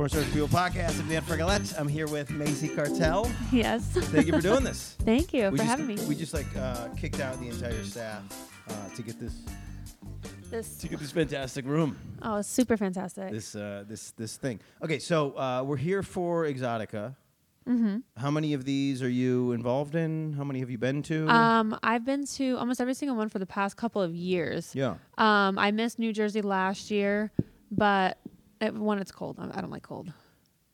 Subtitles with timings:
[0.00, 0.98] Sports Search People podcast.
[0.98, 1.78] I'm Dan Frigolette.
[1.78, 3.30] I'm here with Macy Cartel.
[3.52, 3.84] Yes.
[3.84, 4.96] Thank you for doing this.
[5.04, 5.98] Thank you we for just, having me.
[6.08, 8.22] We just like uh, kicked out the entire staff
[8.70, 9.34] uh, to get this
[10.50, 11.98] This to get this fantastic room.
[12.22, 13.30] oh, super fantastic.
[13.30, 14.60] This uh, this this thing.
[14.82, 17.14] Okay, so uh, we're here for Exotica.
[17.68, 17.98] mm-hmm.
[18.16, 20.32] How many of these are you involved in?
[20.32, 21.28] How many have you been to?
[21.28, 24.74] Um, I've been to almost every single one for the past couple of years.
[24.74, 24.94] yeah.
[25.18, 27.32] Um, I missed New Jersey last year,
[27.70, 28.16] but
[28.68, 30.12] when it's cold, I, don't like cold.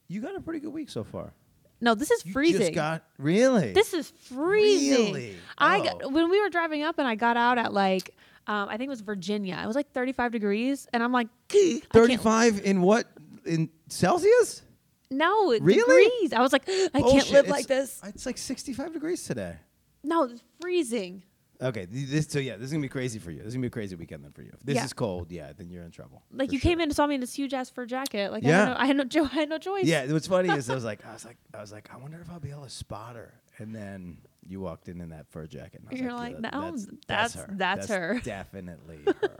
[0.09, 1.33] You got a pretty good week so far.
[1.81, 2.61] No, this is You freezing.
[2.61, 3.73] just got really.
[3.73, 5.13] this is freezing.
[5.15, 5.37] Really?
[5.59, 5.83] I Oh.
[5.85, 8.15] got, when we were driving up and I got out at like
[8.49, 9.61] um, I think it was Virginia.
[9.63, 11.27] It was like 35 degrees, and I'm like,
[11.93, 13.07] 35 in what
[13.45, 14.63] in Celsius?
[15.11, 15.75] No, Really?
[16.05, 16.33] degrees.
[16.33, 18.01] I was like, I can't live It's- like this.
[18.05, 19.57] It's like 65 degrees today.
[20.05, 21.25] No, it's freezing.
[21.63, 23.39] Okay, this so yeah, this is gonna be crazy for you.
[23.39, 24.51] This is gonna be a crazy weekend then for you.
[24.53, 24.85] If this Yeah.
[24.85, 26.23] is cold, yeah, then you're in trouble.
[26.33, 26.71] Like for you sure.
[26.71, 28.31] came in and saw me in this huge ass fur jacket.
[28.33, 28.75] Like Yeah.
[28.77, 29.85] I, had no, I had no, I had no choice.
[29.85, 32.21] Yeah, what's funny is I was like, I was like, I was like, I wonder
[32.21, 33.33] if I'll be able to spot her.
[33.59, 35.81] And then you walked in in that fur jacket.
[35.81, 37.49] And I was You're like, like, yeah, no, that's, that's- her.
[37.53, 39.31] that's her." Definitely her.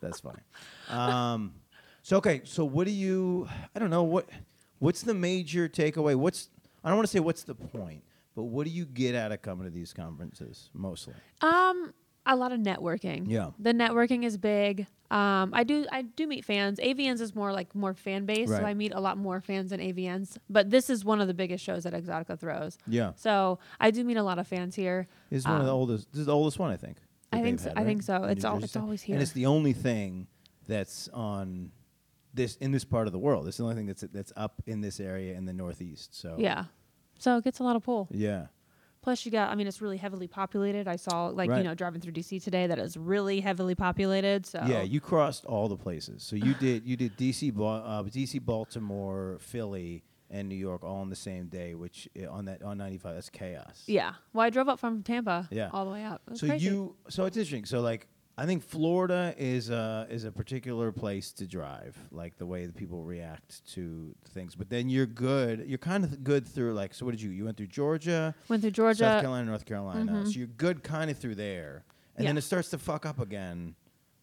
[0.00, 0.40] that's funny.
[0.88, 1.54] Um,
[2.02, 3.48] so okay, so what do you?
[3.74, 4.28] I don't know what.
[4.80, 6.16] What's the major takeaway?
[6.16, 6.50] What's
[6.82, 8.02] I don't want to say what's the point,
[8.34, 11.14] but what do you get out of coming to these conferences mostly?
[11.40, 11.92] Um,
[12.24, 13.24] a lot of networking.
[13.28, 13.50] Yeah.
[13.58, 14.86] The networking is big.
[15.10, 16.78] Um, I do I do meet fans.
[16.78, 18.60] AVNs is more like more fan based, Right.
[18.60, 20.38] so I meet a lot more fans than AVNs.
[20.48, 22.78] But this is one of the biggest shows that Exotica throws.
[22.86, 25.08] Yeah, So I do meet a lot of fans here.
[25.30, 26.10] This it's one of the Um, oldest.
[26.12, 26.98] This is the oldest one, I think.
[27.32, 28.24] I think so- had, I think so.
[28.24, 29.42] It's New al- Jersey it's always and it's here.
[29.42, 30.28] the only thing
[30.68, 31.72] that's on
[32.34, 33.48] this in this part of the world.
[33.48, 36.14] It's the only thing that's that's up in this area in the Northeast.
[36.14, 36.66] So Yeah.
[37.22, 38.08] So it gets a lot of pull.
[38.10, 38.46] yeah,
[39.00, 40.86] Plus, you got, I mean, it's really heavily populated.
[40.86, 41.58] I saw, like, Right.
[41.58, 44.46] you know, driving through DC today that is really heavily populated.
[44.46, 44.82] So, yeah.
[44.82, 46.22] You crossed all the places.
[46.22, 50.96] So you did you did DC, Ba- uh, DC, Baltimore, Philly, and New York all
[51.00, 51.74] on the same day.
[51.74, 53.82] Which uh, on that on ninety five, that's chaos.
[53.86, 54.14] Yeah.
[54.32, 55.70] Well, I drove up from Tampa Yeah.
[55.72, 56.22] all the way up.
[56.34, 56.66] So crazy.
[56.66, 57.64] you so it's interesting.
[57.66, 58.06] So like
[58.38, 62.74] I think Florida is a is a particular place to drive, like the way that
[62.74, 64.54] people react to things.
[64.54, 65.64] But then you're good.
[65.66, 67.04] You're kind of good through like so.
[67.04, 67.30] What did you?
[67.30, 68.98] You went through Georgia, went through Georgia.
[69.00, 70.12] South Carolina, North Carolina.
[70.12, 70.24] Mhm.
[70.32, 71.84] So you're good kind of through there,
[72.16, 73.74] and then it starts to fuck up again,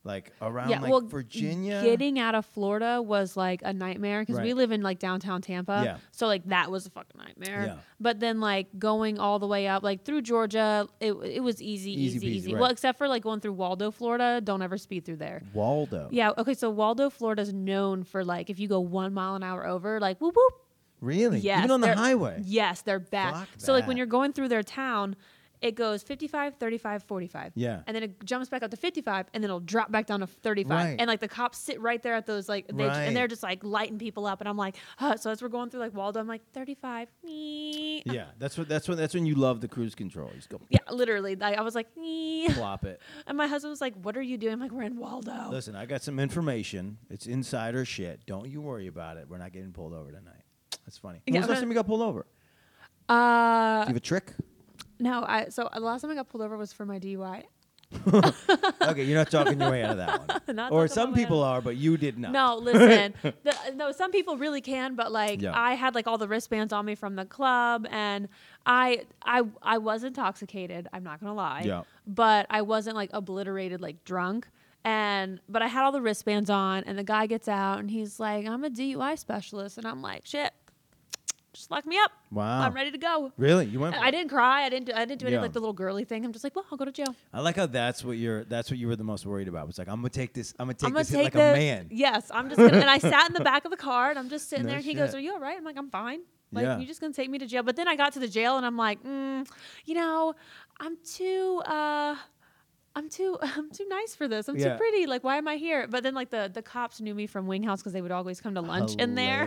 [0.06, 1.82] like around yeah, like well, Virginia.
[1.84, 5.82] Getting out of Florida was like a nightmare because we live in like downtown Tampa.
[5.84, 5.98] Yeah.
[6.12, 7.66] So like that was a fucking nightmare.
[7.68, 7.78] Yeah.
[8.00, 11.92] But then like going all the way up like through Georgia, it it was easy,
[11.92, 12.54] Easy easy, peasy, easy.
[12.54, 12.62] right.
[12.62, 14.40] Well, except for like going through Waldo, Florida.
[14.42, 15.44] Don't ever speed through there.
[15.54, 16.08] Waldo.
[16.12, 16.32] Yeah.
[16.38, 16.54] Okay.
[16.54, 20.00] So Waldo, Florida is known for like if you go one mile an hour over,
[20.00, 20.54] like whoop whoop.
[21.02, 21.40] Really?
[21.40, 22.42] Yes, Even on the highway.
[22.44, 23.34] Yes, they're bad.
[23.34, 25.16] Fuck so like when you're going through their town,
[25.62, 27.52] it goes 55, 35, 45.
[27.56, 27.82] Yeah.
[27.86, 30.28] And then it jumps back up to 55 and then it'll drop back down to
[30.28, 30.70] 35.
[30.72, 30.96] Right.
[30.98, 32.96] And like the cops sit right there at those like they, Right.
[33.04, 35.18] and they're just like lighting people up and I'm like, huh.
[35.18, 37.10] so as we're going through like Waldo, I'm like 35.
[37.24, 38.04] Nee.
[38.06, 38.28] Yeah.
[38.38, 38.70] That's what.
[38.70, 38.98] That's when.
[38.98, 40.30] That's when you love the cruise control.
[40.30, 41.36] You just go Yeah, literally.
[41.42, 42.48] I, I was like, nee.
[42.54, 43.02] plop it.
[43.28, 45.76] And my husband was like, "What are you doing?" I'm like, "We're in Waldo." Listen,
[45.76, 46.98] I got some information.
[47.10, 48.26] It's insider shit.
[48.26, 49.28] Don't you worry about it.
[49.30, 50.44] We're not getting pulled over tonight.
[50.86, 51.20] That's funny.
[51.26, 52.26] When Yeah, was the last time you got pulled over?
[53.08, 54.34] Uh, Do you have a trick?
[55.00, 57.44] No, I so uh, the last time I got pulled over was for my DUI.
[58.14, 60.56] okay, you're not talking your way out of that one.
[60.56, 61.48] Not or talking some my way people out.
[61.58, 62.32] are, but you did not.
[62.32, 63.16] No, listen.
[63.22, 65.60] the, no, some people really can, but like Yeah.
[65.60, 68.28] I had like all the wristbands on me from the club, and
[68.66, 70.88] I I I was intoxicated.
[70.94, 71.64] I'm not gonna lie.
[71.66, 71.84] Yeah.
[72.06, 74.48] But I wasn't like obliterated, like drunk.
[74.86, 78.18] And but I had all the wristbands on, and the guy gets out, and he's
[78.20, 80.54] like, "I'm a DUI specialist," and I'm like, "Shit,
[81.54, 82.12] just lock me up.
[82.32, 82.62] Wow.
[82.62, 83.66] I'm ready to go." Really?
[83.66, 83.96] You went?
[83.96, 84.64] I didn't cry.
[84.64, 84.86] I didn't.
[84.88, 85.42] Do, I didn't do any Yeah.
[85.42, 86.24] like the little girly thing.
[86.26, 87.16] I'm just like, well, I'll go to jail.
[87.34, 88.44] I like how that's what you're.
[88.46, 89.68] That's what you were the most worried about.
[89.70, 90.54] It's like I'm gonna take this.
[90.60, 91.56] I'm gonna take I'm gonna this take like this.
[91.56, 91.88] a man.
[91.92, 92.78] Yes, I'm just gonna.
[92.78, 94.78] and I sat in the back of the car, and I'm just sitting No there,
[94.78, 94.98] and he shit.
[95.00, 96.20] goes, "Are you all right?" I'm like, "I'm fine."
[96.52, 96.78] Like, Yeah.
[96.80, 97.62] you're just gonna take me to jail?
[97.64, 99.48] But then I got to the jail, and I'm like, mm,
[99.86, 100.34] you know,
[100.80, 101.62] I'm too.
[101.66, 102.16] uh
[102.96, 104.48] I'm too I'm too nice for this.
[104.48, 104.74] I'm Yeah.
[104.74, 105.06] too pretty.
[105.06, 105.88] Like, why am I here?
[105.88, 108.42] But then like the the cops knew me from Wing House because they would always
[108.42, 109.46] come to lunch in there.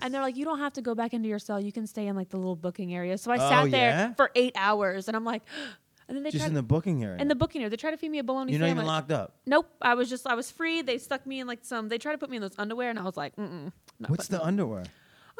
[0.00, 1.60] And they're like, you don't have to go back into your cell.
[1.60, 3.18] You can stay in like the little booking area.
[3.18, 4.14] So I Oh, sat there yeah?
[4.14, 5.42] for eight hours, and I'm like,
[6.08, 7.20] and then they just tried in the booking area.
[7.20, 7.70] in the booking area.
[7.70, 8.82] They tried to feed me a bologna You're not sandwich.
[8.82, 9.34] even locked up.
[9.46, 9.68] Nope.
[9.82, 10.80] I was just I was free.
[10.82, 11.88] They stuck me in like some.
[11.88, 13.72] They tried to put me in those underwear, and I was like, mm mm.
[14.08, 14.84] What's the underwear?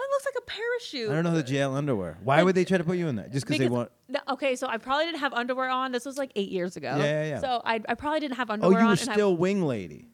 [0.09, 1.11] It looks like a parachute.
[1.11, 2.19] I don't know the jail underwear.
[2.25, 3.33] Why would they try to put you in that?
[3.33, 3.91] Just because they want?
[4.09, 5.93] No, okay, so I probably didn't have underwear on.
[5.93, 6.95] This was like eight years ago.
[6.99, 7.41] Yeah, yeah, yeah.
[7.41, 8.97] So I, I probably didn't have Oh, underwear you on.
[8.97, 10.09] were and I- still wing lady.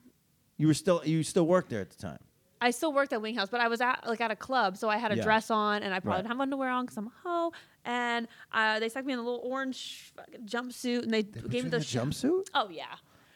[0.57, 2.19] You were still you still worked there at the time.
[2.61, 4.89] I still worked at Wing House, but I was at like at a club, so
[4.89, 5.23] I had a Yeah.
[5.25, 6.17] dress on, and I probably Right.
[6.23, 7.53] didn't have underwear on because I'm a hoe.
[7.85, 11.71] And uh, they stuck me in a little orange fucking jumpsuit, and they, gave me
[11.71, 12.47] the a jumpsuit.
[12.55, 12.87] Oh yeah.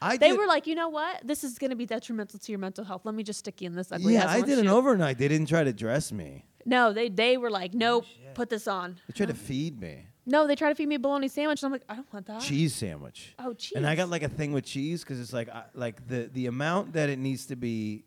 [0.01, 1.27] I they did- were like, you know what?
[1.27, 3.03] This is going to be detrimental to your mental health.
[3.05, 5.19] Let me just stick you in this ugly Yeah, ass I did an shoe." overnight.
[5.19, 6.45] They didn't try to dress me.
[6.65, 8.35] No, they they were like, nope, shit.
[8.35, 8.97] put this on.
[9.09, 11.67] They tried to feed me No, they tried to feed me a bologna sandwich, and
[11.69, 12.43] I'm like, I don't want that.
[12.43, 13.35] cheese sandwich.
[13.39, 13.73] Oh, cheese.
[13.77, 16.47] And I got like a thing with cheese because it's like I, like the the
[16.47, 18.05] amount that it needs to be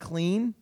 [0.00, 0.54] clean,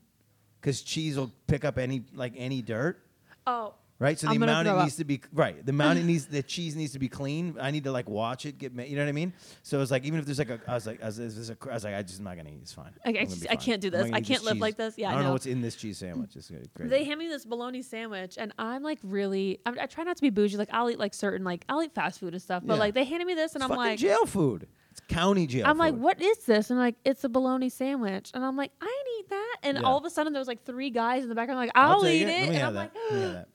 [0.61, 3.00] because cheese will pick up any like any dirt.
[3.47, 4.84] oh, Right, so I'm the gonna amount it throw up.
[4.84, 5.64] needs to be right.
[5.64, 7.56] The amount it needs, the cheese needs to be clean.
[7.60, 9.32] I need to like watch it get, ma- you know what I mean.
[9.62, 11.75] So it's like even if there's like a, I was like, I was, a, I
[11.75, 12.58] was like, I just am not gonna eat.
[12.62, 12.90] It's fine.
[13.06, 14.10] I- I just- be I can't do this.
[14.12, 14.60] I can't live cheese.
[14.60, 14.99] like this.
[14.99, 15.32] Yeah, I don't know know.
[15.34, 16.34] what's in this cheese sandwich.
[16.34, 16.50] It's.
[16.75, 16.90] Great.
[16.90, 20.22] they hand me this bologna sandwich, and I'm like, really, I, I try not to
[20.22, 20.56] be bougie.
[20.56, 22.62] Like, I'll eat like certain, like, I'll eat fast food and stuff.
[22.66, 22.81] But Yeah.
[22.81, 24.66] like, they handed me this, and it's I'm fucking like, jail food.
[24.90, 25.64] It's county jail.
[25.66, 26.69] I'm like, what is this?
[26.70, 29.56] And like, it's a bologna sandwich, and I'm like, I need that.
[29.62, 29.84] And Yeah.
[29.84, 32.22] all of a sudden, there was like three guys in the background, like, I'll, take
[32.22, 32.93] eat it, Let and I'm that.
[33.38, 33.46] like,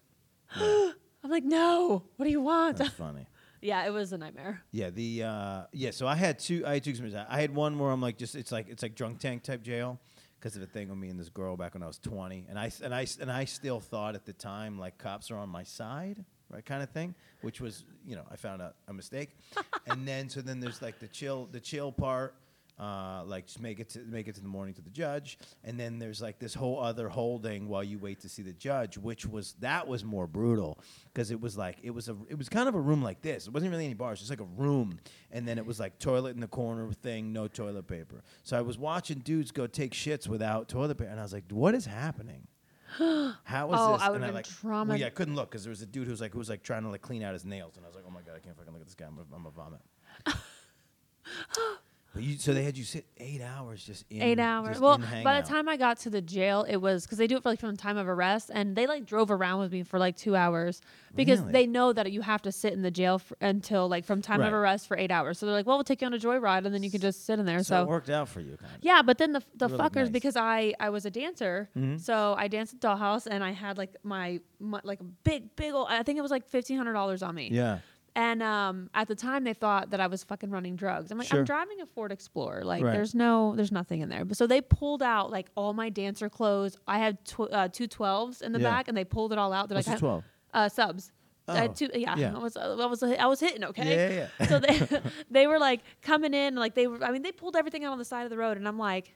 [0.55, 0.91] Yeah,
[1.23, 2.77] I'm like, no, what do you want?
[2.77, 3.25] that's funny.
[3.61, 4.61] yeah, it was a nightmare.
[4.71, 5.91] Yeah, the uh, yeah.
[5.91, 6.63] So I had two.
[6.65, 7.25] I had two experiences.
[7.29, 9.99] I had one where I'm like, just it's like it's like drunk tank type jail
[10.39, 12.59] because of a thing with me and this girl back when I was 20, and
[12.59, 15.63] I and I and I still thought at the time like cops are on my
[15.63, 19.35] side, right, kind of thing, which was you know I found out a mistake,
[19.87, 22.35] and then so then there's like the chill the chill part.
[22.79, 25.79] Uh, like just make it to make it to the morning to the judge, and
[25.79, 29.25] then there's like this whole other holding while you wait to see the judge, which
[29.25, 30.77] was that was more brutal
[31.11, 33.47] because it was like it was a it was kind of a room like this.
[33.47, 34.99] It wasn't really any bars, just like a room,
[35.31, 38.21] and then it was like toilet in the corner thing, no toilet paper.
[38.43, 41.45] So I was watching dudes go take shits without toilet paper, and I was like,
[41.49, 42.45] what is happening?
[42.99, 44.01] How is Oh, this?
[44.03, 46.05] I and I like, trauma- Well, yeah, I couldn't look because there was a dude
[46.05, 47.89] who was like who was like trying to like clean out his nails, and I
[47.89, 49.05] was like, oh my god, I can't fucking look at this guy.
[49.07, 49.81] I'm gonna, I'm gonna vomit.
[52.19, 54.79] you, so they had you sit eight hours just in Eight hours.
[54.79, 57.43] Well, by the time I got to the jail, it was because they do it
[57.43, 59.99] for like from the time of arrest, and they like drove around with me for
[59.99, 60.81] like two hours
[61.15, 61.51] because Really?
[61.51, 64.39] they know that you have to sit in the jail f- until like from time
[64.41, 64.47] Right.
[64.47, 65.39] of arrest for eight hours.
[65.39, 67.25] So they're like, "Well, we'll take you on a joyride, and then you can just
[67.25, 68.83] sit in there." so, So, it worked out for you, kind of.
[68.83, 70.09] yeah, but then the the like, fuckers nice.
[70.09, 71.99] because I I was a dancer, Mhm.
[71.99, 75.73] so I danced at Dollhouse, and I had like my, my like a big big
[75.73, 77.49] old I think it was like fifteen hundred dollars on me.
[77.51, 77.79] Yeah.
[78.19, 81.11] And um, at the time, they thought that I was fucking running drugs.
[81.11, 81.37] I'm like, Sure.
[81.39, 82.63] I'm driving a Ford Explorer.
[82.63, 82.91] Like, Right.
[82.93, 84.25] there's no, there's nothing in there.
[84.25, 86.77] But so they pulled out like all my dancer clothes.
[86.87, 88.71] I had tw- uh, two 12s in the Yeah.
[88.71, 89.69] back, and they pulled it all out.
[89.69, 90.23] They're What's like, twelve?
[90.51, 91.11] uh, subs.
[91.47, 92.35] I had Oh, two, yeah, yeah.
[92.35, 93.63] I was, I was, I was hitting.
[93.65, 93.95] Okay.
[94.17, 94.47] Yeah, yeah.
[94.47, 97.01] so they, they were like coming in, like they were.
[97.03, 99.13] I mean, they pulled everything out on the side of the road, and I'm like,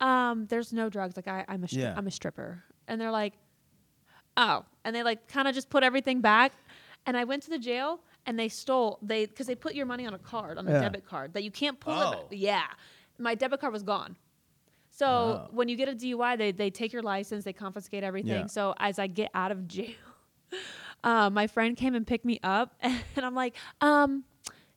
[0.00, 1.14] um, there's no drugs.
[1.16, 1.94] Like I, I'm a, stri- Yeah.
[1.96, 3.34] I'm a stripper, and they're like,
[4.36, 6.52] oh, and they like kind of just put everything back,
[7.06, 10.06] and I went to the jail, and they stole they because they put your money
[10.06, 10.80] on a card on a Yeah.
[10.80, 12.26] debit card that you can't pull Oh.
[12.30, 12.36] it.
[12.36, 12.64] Yeah,
[13.18, 14.16] my debit card was gone.
[14.90, 15.48] So Oh.
[15.50, 18.42] when you get a DUI, they they take your license, they confiscate everything.
[18.42, 18.46] Yeah.
[18.46, 19.94] So as I get out of jail,
[21.04, 24.24] uh, my friend came and picked me up, and I'm like, um,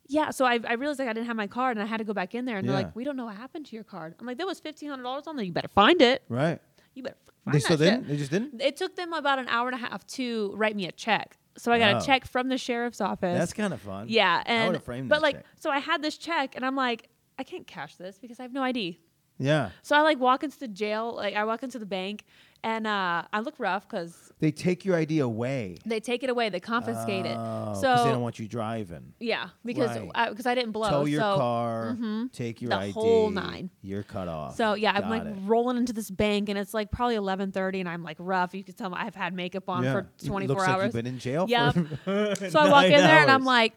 [0.07, 0.31] yeah.
[0.31, 2.13] So I, I realized like I didn't have my card, and I had to go
[2.13, 4.15] back in there, and they're like, we don't know what happened to your card.
[4.19, 5.45] I'm like, there was fifteen hundred dollars on there.
[5.45, 6.23] You better find it.
[6.29, 6.59] Right.
[6.95, 8.07] You better f- find They still shit." didn't.
[8.07, 8.61] They just didn't.
[8.61, 11.37] It took them about an hour and a half to write me a check.
[11.57, 11.97] So I got Oh.
[11.97, 13.37] a check from the sheriff's office.
[13.37, 14.05] That's kind of fun.
[14.09, 15.45] yeah, and but like, check.
[15.59, 17.09] so I had this check, and I'm like,
[17.39, 18.99] I can't cash this because I have no ID.
[19.39, 19.69] Yeah.
[19.83, 22.25] So I like walk into the jail, like I walk into the bank,
[22.63, 25.77] and uh, I look rough because They take your ID away.
[25.85, 27.75] they take it away, they confiscate Oh, it.
[27.77, 29.13] So they don't want you driving.
[29.19, 30.11] yeah, because Right.
[30.15, 30.89] I, because I didn't blow.
[30.89, 32.31] Tow your so, car, Mhm.
[32.31, 32.91] take your The ID.
[32.91, 33.69] whole nine.
[33.81, 34.55] You're cut off.
[34.55, 35.35] So yeah, I'm like it.
[35.45, 38.53] rolling into this bank, and it's like probably 11:30, and I'm like rough.
[38.53, 39.93] You can tell I've had makeup on Yeah.
[39.93, 40.77] for It 24 looks hours.
[40.77, 41.47] Like you've been in jail.
[41.47, 43.73] For So I walk in there and I'm like,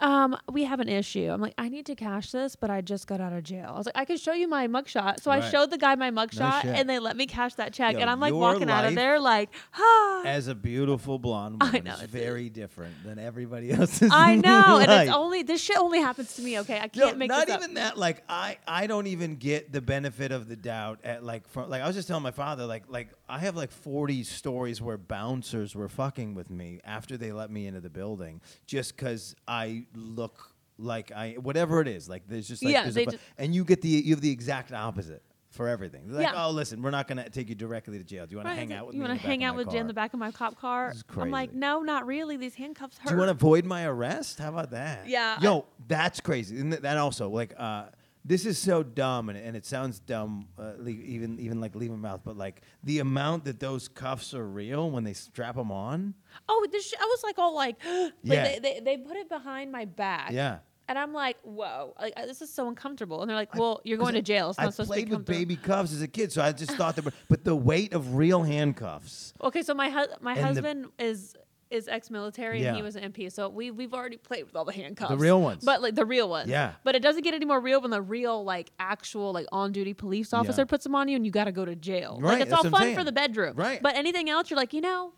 [0.00, 1.30] um, we have an issue.
[1.30, 3.70] I'm like, I need to cash this, but I just got out of jail.
[3.74, 5.20] I was like, I can show you my mugshot.
[5.20, 6.76] So I showed the guy my mugshot shit.
[6.76, 7.94] and they let me cash that check.
[7.94, 10.22] Yo, and I'm like walking out of there like, ah.
[10.26, 14.10] as a beautiful blonde I woman, know, it's very different than everybody else's.
[14.12, 14.78] I know.
[14.78, 16.78] and it's only, this shit only happens to me, okay?
[16.78, 17.96] I can't make not even that.
[17.96, 21.82] Like I, I don't even get the benefit of the doubt at like from like
[21.82, 25.74] I was just telling my father like like I have like forty stories where bouncers
[25.74, 30.52] were fucking with me after they let me into the building just because I look
[30.78, 33.80] like I whatever it is like there's just like Yeah, there's a and you get
[33.82, 35.22] the you have the exact opposite
[35.56, 36.02] for everything.
[36.06, 36.44] They're like, Yeah.
[36.44, 38.26] oh, listen, we're not gonna take you directly to jail.
[38.26, 39.08] Do you want to hang out with you me?
[39.08, 40.12] wanna hang out with Jay in the back?
[40.12, 40.92] of my cop car?
[41.16, 42.36] I'm like, no, not really.
[42.36, 43.08] These handcuffs hurt.
[43.08, 44.38] Do you want to avoid my arrest?
[44.38, 45.08] How about that?
[45.08, 46.60] Yeah, Yo, that's crazy.
[46.60, 47.86] And th- that also, like, uh,
[48.28, 52.00] this is so dumb, and, and it sounds dumb, uh, le- even even like leaving
[52.00, 56.14] mouth, but like the amount that those cuffs are real when they strap them on.
[56.48, 58.44] oh, this sh- I was like all like, like Yeah.
[58.44, 60.32] they, they, they put it behind my back.
[60.32, 60.58] Yeah.
[60.88, 63.20] And I'm like, whoa, like, uh, this is so uncomfortable.
[63.20, 64.50] And they're like, well, you're going to jail.
[64.50, 65.38] It's I not supposed to be played with comfortable.
[65.40, 67.12] baby cuffs as a kid, so I just thought that.
[67.28, 69.34] But the weight of real handcuffs.
[69.42, 71.34] Okay, so my hu- my And the- husband is
[71.70, 72.68] is ex-military Yeah.
[72.68, 73.30] and he was an MP.
[73.30, 75.64] So we we've already played with all the handcuffs, The real ones.
[75.64, 76.48] but like the real ones.
[76.48, 76.74] Yeah.
[76.84, 80.32] But it doesn't get any more real when the real like actual like on-duty police
[80.32, 82.18] officer puts them on you and you got to go to jail.
[82.20, 82.96] Right, Like it's that's all what I'm fun saying.
[82.98, 83.56] for the bedroom.
[83.56, 83.82] Right.
[83.82, 85.12] But anything else, you're like, you know,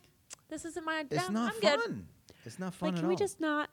[0.49, 1.05] this isn't my.
[1.11, 1.79] It's I'm- not I'm fun.
[1.81, 2.05] Good.
[2.47, 3.19] It's not fun Like, at can we all.
[3.19, 3.69] just not?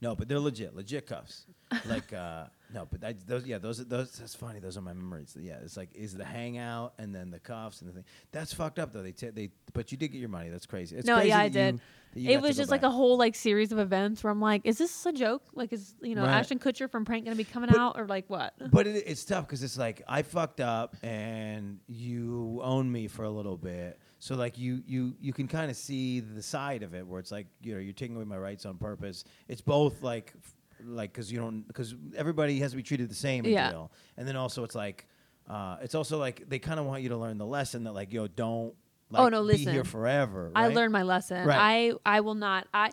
[0.00, 1.46] No, but they're legit, legit cuffs.
[1.86, 2.44] like uh
[2.74, 4.58] no, but I, those yeah, those are those that's funny.
[4.60, 5.36] Those are my memories.
[5.40, 8.04] Yeah, it's like is the hangout and then the cuffs and the thing.
[8.32, 9.02] That's fucked up though.
[9.02, 10.48] They t- they but you did get your money.
[10.48, 10.96] That's crazy.
[10.96, 11.80] It's no, crazy yeah, I did.
[12.14, 12.88] you It was just like back.
[12.88, 15.42] a whole like series of events where I'm like, is this a joke?
[15.54, 16.30] Like, is you know Right.
[16.38, 18.54] Ashton Kutcher from Prank gonna be coming But- out or like what?
[18.70, 23.24] But it, it's tough because it's like I fucked up and you own me for
[23.24, 23.98] a little bit.
[24.18, 27.30] So like you you you can kind of see the side of it where it's
[27.30, 29.24] like you know you're taking away my rights on purpose.
[29.46, 30.54] It's both like f-
[30.84, 33.44] like because you don't because everybody has to be treated the same.
[33.44, 33.70] in Yeah.
[33.70, 33.92] jail.
[34.16, 35.06] And then also it's like
[35.48, 38.12] uh, it's also like they kind of want you to learn the lesson that like
[38.12, 38.74] yo don't
[39.10, 39.84] like, Oh, no, be here listen.
[39.84, 40.50] forever.
[40.54, 40.74] I right?
[40.74, 41.46] learned my lesson.
[41.46, 41.92] Right.
[42.06, 42.66] I I will not.
[42.74, 42.90] I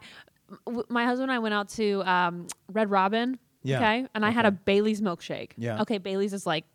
[0.67, 3.39] w- my husband and I went out to um, Red Robin.
[3.63, 3.77] Yeah.
[3.77, 4.57] Okay, and I had a Okay.
[4.65, 5.51] Bailey's milkshake.
[5.57, 5.81] Yeah.
[5.81, 6.65] Okay, Bailey's is like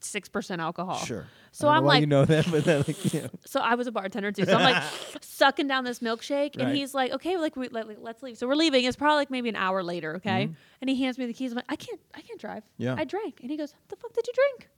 [0.00, 0.96] six percent alcohol.
[0.98, 1.26] Sure.
[1.52, 3.30] So I'm like- you know that, but then like you know.
[3.44, 4.44] So I was a bartender too.
[4.44, 4.82] So I'm like
[5.20, 6.74] sucking down this milkshake, and Right.
[6.76, 8.84] he's like, "Okay, like, we, let, let's leave." So we're leaving.
[8.84, 10.16] It's probably like maybe an hour later.
[10.16, 10.48] Okay,
[10.80, 11.52] and he hands me the keys.
[11.52, 12.62] I'm like, "I can't, I can't drive.
[12.62, 12.82] Mm-hmm.
[12.84, 12.94] Yeah.
[12.98, 14.68] I drank." And he goes, "The fuck did you drink?"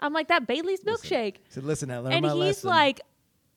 [0.00, 2.70] I'm like, "That Bailey's milkshake." said, listen, I learned and my he's lesson.
[2.70, 3.00] like,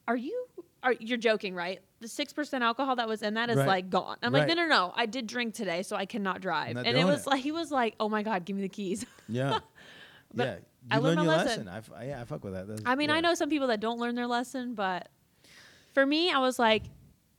[0.07, 0.45] "Are you?
[0.83, 1.79] Are you're joking, right?
[2.01, 3.67] The six percent alcohol that was in that is Right.
[3.67, 4.57] like gone." I'm like, Right.
[4.57, 4.93] "No, no, no.
[4.95, 7.27] I did drink today, so I cannot drive." Not and it doing was it.
[7.29, 9.60] like he was like, "Oh my god, give me the keys." yeah,
[10.36, 10.55] yeah.
[10.84, 11.66] You I learned learned my your lesson.
[11.66, 11.94] lesson.
[11.96, 12.68] I, f- yeah, I fuck with that.
[12.68, 13.16] That's- I mean, yeah.
[13.16, 15.10] I know some people that don't learn their lesson, but
[15.94, 16.84] for me, I was like,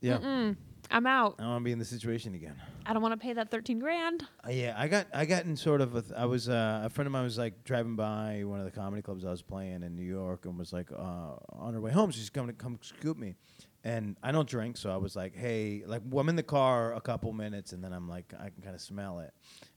[0.01, 0.19] Yeah.
[0.19, 0.57] Mm-mm,
[0.91, 1.37] I'm out.
[1.39, 2.55] I don't want to be in this situation again.
[2.87, 4.25] I don't want to pay that 13 grand.
[4.47, 6.91] Uh, yeah, I got I got in sort of a th- I was uh, a
[6.91, 9.83] friend of mine was like driving by one of the comedy clubs I was playing
[9.83, 12.79] in New York and was like uh, on her way home she's coming to come
[12.83, 13.37] scoop me,
[13.85, 16.93] and I don't drink so I was like hey like well, I'm in the car
[16.95, 19.33] a couple minutes and then I'm like I can kind of smell it,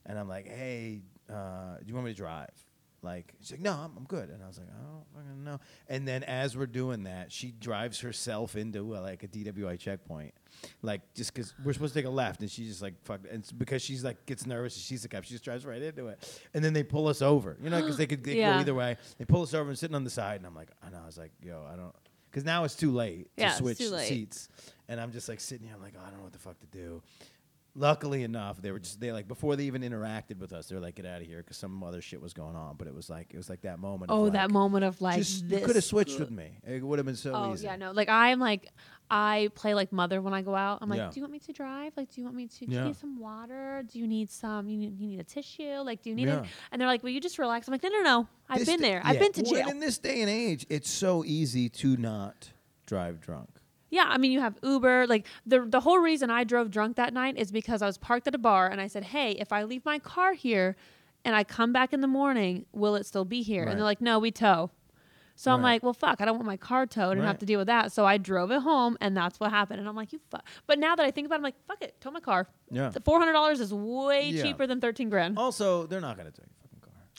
[0.06, 1.02] and I'm like hey
[1.34, 2.50] uh, do you want me to drive?
[3.04, 4.30] Like she's like no I'm, I'm good.
[4.30, 5.60] And I was like I don't fucking know.
[5.88, 10.34] And then as we're doing that she drives herself into uh, like a DWI checkpoint
[10.82, 13.39] like just because we're supposed to take a left and she's just like fuck and
[13.42, 16.08] it's because she's like gets nervous and she's the cop she just drives right into
[16.08, 16.42] it.
[16.54, 18.54] And then they pull us over you know because they could they could Yeah.
[18.56, 18.98] go either way.
[19.20, 21.06] They pull us over and sitting on the side and I'm like I know I
[21.06, 21.94] was like yo I don't
[22.32, 24.08] because now it's too late Yeah, to it's switch too late.
[24.08, 24.50] seats.
[24.89, 26.60] And I'm just like sitting here I'm like oh, I don't know what the fuck
[26.62, 27.01] to do
[27.77, 30.81] luckily enough they were just they like before they even interacted with us they were
[30.81, 33.07] like get out of here because some other shit was going on but it was
[33.10, 35.60] like it was like that moment of Oh, like, that moment of like, just you
[35.60, 37.38] could have switched with me it would have been so easy.
[37.38, 37.91] Oh easy yeah, no.
[37.91, 38.67] Like I'm like,
[39.10, 40.79] I play like mother when I go out.
[40.81, 41.10] I'm like, Yeah.
[41.12, 41.93] do you want me to drive?
[41.96, 42.65] Like, do you want me to?
[42.65, 42.79] Do Yeah.
[42.81, 43.84] you need some water?
[43.89, 44.67] Do you need some?
[44.67, 45.77] You need, you need a tissue?
[45.86, 46.41] Like, do you need Yeah.
[46.41, 46.46] it?
[46.72, 47.67] And they're like, will you just relax?
[47.67, 48.27] I'm like, no, no, no.
[48.50, 49.01] I've This been there.
[49.05, 49.69] I've been to Well, jail.
[49.69, 52.51] in this day and age, it's so easy to not
[52.86, 53.50] drive drunk.
[53.89, 55.08] Yeah, I mean, you have Uber.
[55.08, 58.27] Like the the whole reason I drove drunk that night is because I was parked
[58.27, 60.75] at a bar and I said, "Hey, if I leave my car here
[61.24, 63.70] and I come back in the morning, will it still be here?" Right.
[63.72, 64.72] And they're like, "No, we tow."
[65.39, 67.60] So I'm like, "Well, fuck, I don't want my car towed and have to deal
[67.60, 69.79] with that." So I drove it home, and that's what happened.
[69.79, 71.82] And I'm like, "You fuck." But now that I think about, it, I'm like, "Fuck
[71.84, 72.89] it, tow my car." Yeah.
[72.89, 74.41] The four hundred dollars is way Yeah.
[74.41, 75.38] cheaper than thirteen grand.
[75.38, 76.57] Also, they're not going to take your fucking car.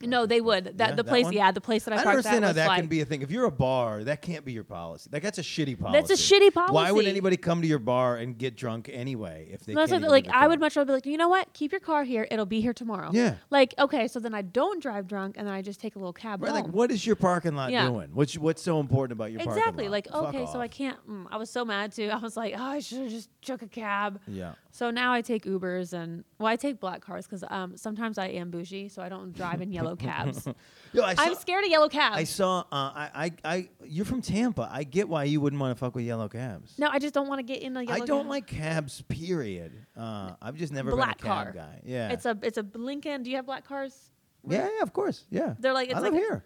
[0.02, 0.78] No, they would.
[0.78, 1.32] That Yeah, the that place, one?
[1.32, 2.86] yeah, the place that I I don't parked understand at how was that like, can
[2.88, 3.22] be a thing.
[3.22, 5.10] If you're a bar, that can't be your policy.
[5.12, 5.98] Like that's a shitty policy.
[6.08, 6.74] That's a shitty policy.
[6.74, 7.10] Why would policy.
[7.10, 10.26] anybody come to your bar and get drunk anyway if they No, can't even like
[10.26, 10.48] leave I car?
[10.50, 11.52] would much rather be like, you know what?
[11.52, 12.28] Keep your car here.
[12.30, 13.10] It'll be here tomorrow.
[13.12, 13.36] Yeah.
[13.50, 16.12] Like okay, so then I don't drive drunk, and then I just take a little
[16.12, 16.64] cab Right, home.
[16.66, 17.88] like what is your parking lot Yeah.
[17.88, 18.10] doing?
[18.12, 19.84] What's what's so important about your parking exactly.
[19.84, 19.92] lot?
[19.92, 20.56] Like Fuck okay, so off.
[20.56, 20.96] I can't.
[21.10, 22.08] Mm, I was so mad too.
[22.12, 24.20] I was like, oh, I should have just took a cab.
[24.28, 24.52] Yeah.
[24.70, 28.26] So now I take Ubers and well, I take black cars because um sometimes I
[28.28, 30.46] am bougie, so I don't drive in yellow cabs.
[30.92, 32.16] Yo, I I'm scared of yellow cabs.
[32.16, 32.60] I saw.
[32.60, 33.68] Uh, I, I, I.
[33.84, 34.68] You're from Tampa.
[34.70, 36.74] I get why you wouldn't want to fuck with yellow cabs.
[36.78, 38.02] no, I just don't want to get in a yellow.
[38.02, 38.30] I don't cab.
[38.30, 39.02] like cabs.
[39.08, 39.72] Period.
[39.96, 41.52] Uh, I've just never black been a cab car.
[41.52, 41.80] guy.
[41.84, 42.10] Yeah.
[42.10, 43.22] It's a it's a Lincoln.
[43.22, 44.10] Do you have black cars?
[44.46, 45.24] yeah, yeah, of course.
[45.30, 45.54] Yeah.
[45.58, 46.44] They're like- I it's live like here.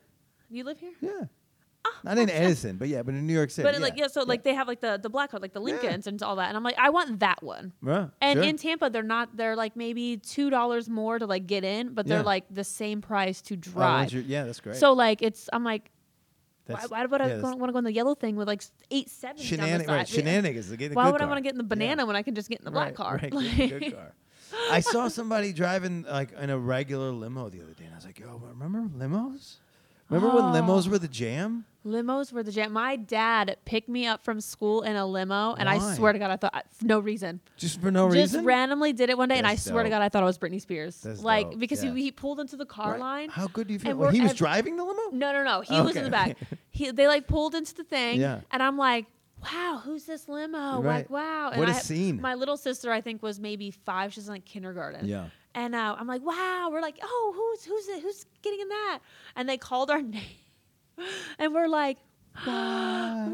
[0.48, 0.92] You live here?
[1.00, 1.24] Yeah.
[1.84, 3.68] Ah, not in Edison, but yeah, but in New York City.
[3.68, 5.72] But like yeah, so like they have like the the black car, like the Yeah.
[5.72, 7.72] Lincolns and all that, and I'm like, I want that one.
[7.84, 8.44] Yeah, And sure.
[8.44, 9.36] in Tampa, they're not.
[9.36, 12.22] They're like maybe two dollars more to like get in, but they're Yeah.
[12.24, 14.12] like the same price to Oh, drive.
[14.12, 14.76] you're- yeah, that's great.
[14.76, 15.48] so like it's.
[15.52, 15.90] I'm like,
[16.66, 18.46] why, That's- why would I yeah, that's- want to go in the yellow thing with
[18.46, 20.70] like s- eight seven Shenanig- right, shenanigans.
[20.70, 21.28] in Why good would I car.
[21.28, 22.96] want to get in the banana when I can just get in the black Right,
[22.96, 23.20] car?
[23.20, 24.12] Right, in good car.
[24.70, 28.04] I saw somebody driving like in a regular limo the other day, and I was
[28.06, 29.56] like, "Yo, remember limos?
[30.08, 30.52] Remember when oh.
[30.52, 30.90] limos Oh.
[30.90, 31.64] were the jam?
[31.84, 32.72] Limos were the jam.
[32.72, 35.76] My dad picked me up from school in a limo, and Why?
[35.76, 37.40] I swear to God, I thought for no reason.
[37.56, 38.20] Just for no reason.
[38.38, 39.88] just randomly did it one day, and I That's swear to.
[39.88, 41.00] God, I thought it was Britney Spears.
[41.00, 41.92] That's like dope, because yeah.
[41.92, 43.00] he, he pulled into the car Right.
[43.00, 43.28] line.
[43.30, 43.96] How good do you feel?
[43.96, 45.02] Well, he was ev- driving the limo.
[45.12, 45.60] No, no, no.
[45.62, 46.36] He was in the back.
[46.74, 48.40] He they like pulled into the thing, Yeah.
[48.50, 49.04] and I'm like,
[49.42, 50.80] wow, who's this limo?
[50.80, 50.98] Right.
[50.98, 51.52] Like, wow.
[51.54, 52.20] What a a scene.
[52.20, 54.12] My little sister, I think, was maybe five.
[54.14, 55.06] She's in like kindergarten.
[55.06, 55.26] Yeah.
[55.54, 56.70] And uh, I'm like, wow.
[56.72, 58.02] We're like, oh, who's who's it?
[58.02, 59.00] Who's getting in that?
[59.36, 60.22] And they called our name,
[61.38, 61.98] and we're like,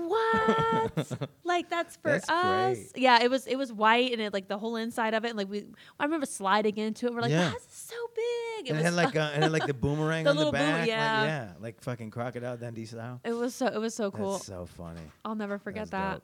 [0.06, 1.28] what?
[1.44, 2.76] like that's for That's us.
[2.92, 3.02] great.
[3.02, 5.28] Yeah, it was it was white and it like the whole inside of it.
[5.28, 5.64] And Like we,
[6.00, 7.14] I remember sliding into it.
[7.14, 7.50] We're like, Yeah.
[7.50, 8.66] that's so big.
[8.66, 10.52] It And it was had like uh, and like the boomerang The on the little
[10.52, 10.80] boom- back.
[10.80, 11.24] like, yeah.
[11.24, 13.20] yeah, like fucking crocodile Dundee style.
[13.24, 14.32] it was so it was so cool.
[14.32, 15.00] That's so funny.
[15.24, 16.22] I'll never forget that.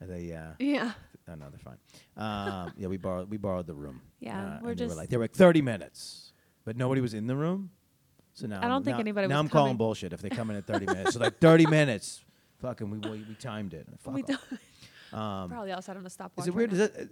[0.00, 0.92] They uh, Yeah.
[1.28, 1.76] oh, no, they're fine.
[2.16, 4.00] Um, yeah, we borrowed we borrowed the room.
[4.18, 6.32] Yeah, uh, we're and they were just- like they were like thirty minutes,
[6.64, 7.70] but nobody was in the room.
[8.34, 10.30] So now I don't I'm- think now- anybody Now was I'm calling bullshit if they
[10.30, 11.14] come in at thirty minutes.
[11.14, 12.22] So like thirty minutes,
[12.62, 13.86] fucking we we, we timed it.
[14.00, 14.52] Fuck We off.
[15.12, 16.44] Um, Probably outside on a stopwatch.
[16.44, 16.70] is it weird?
[16.70, 16.78] now.
[16.84, 17.04] Is that uh,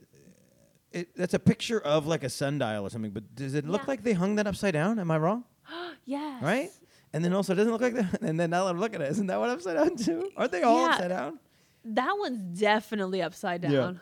[0.92, 1.16] it?
[1.16, 3.10] That's a picture of like a sundial or something.
[3.10, 3.86] But does it look Yeah.
[3.88, 5.00] like they hung that upside down?
[5.00, 5.42] Am I wrong?
[6.04, 6.40] yes.
[6.40, 6.70] Right?
[7.12, 8.22] And then also, it doesn't look like that.
[8.22, 10.30] And then now that I'm looking at it, isn't that what upside down too?
[10.36, 10.92] Aren't they all Yeah.
[10.92, 11.38] upside down?
[11.86, 13.72] That one's definitely upside down.
[13.72, 13.92] Yeah.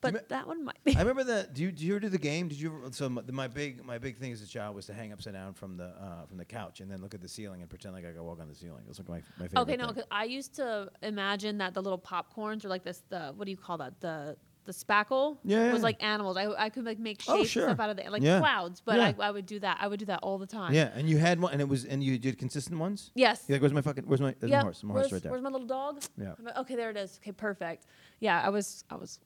[0.00, 0.94] But me- that one might be.
[0.94, 1.54] I remember that.
[1.54, 2.48] Do you, do you ever do the game?
[2.48, 2.68] Did you?
[2.68, 5.32] Ever, so my, my big my big thing as a child was to hang upside
[5.34, 7.94] down from the uh, from the couch and then look at the ceiling and pretend
[7.94, 8.82] like I could walk on the ceiling.
[8.86, 9.60] That's like my my favorite.
[9.62, 13.32] Okay, no, because I used to imagine that the little popcorns or like this, the
[13.36, 14.00] what do you call that?
[14.00, 14.36] The
[14.66, 15.82] the spackle Yeah, was yeah.
[15.82, 16.36] like animals.
[16.36, 17.62] I, I could like make shapes Oh, sure.
[17.64, 18.38] stuff out of it, like Yeah.
[18.38, 18.82] clouds.
[18.84, 19.12] But Yeah.
[19.18, 19.78] I, I would do that.
[19.80, 20.74] I would do that all the time.
[20.74, 23.10] Yeah, and you had one, and it was, and you did consistent ones.
[23.14, 23.44] Yes.
[23.48, 24.58] You're like, where's my fucking, where's my, there's Yep.
[24.60, 25.32] my horse, my where's, horse right there.
[25.32, 26.02] where's my little dog?
[26.20, 26.34] Yeah.
[26.38, 27.18] Like, okay, there it is.
[27.22, 27.86] Okay, perfect.
[28.20, 29.20] Yeah, I was, I was,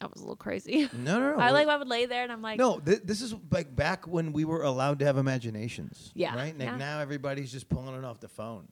[0.00, 0.88] I was a little crazy.
[0.92, 1.38] No, no, no.
[1.42, 1.68] I like.
[1.68, 4.44] I would lay there and I'm like, No, th- this is like back when we
[4.44, 6.10] were allowed to have imaginations.
[6.14, 6.34] Yeah.
[6.34, 6.56] Right.
[6.58, 6.76] Like Yeah.
[6.76, 8.68] now everybody's just pulling it off the phone.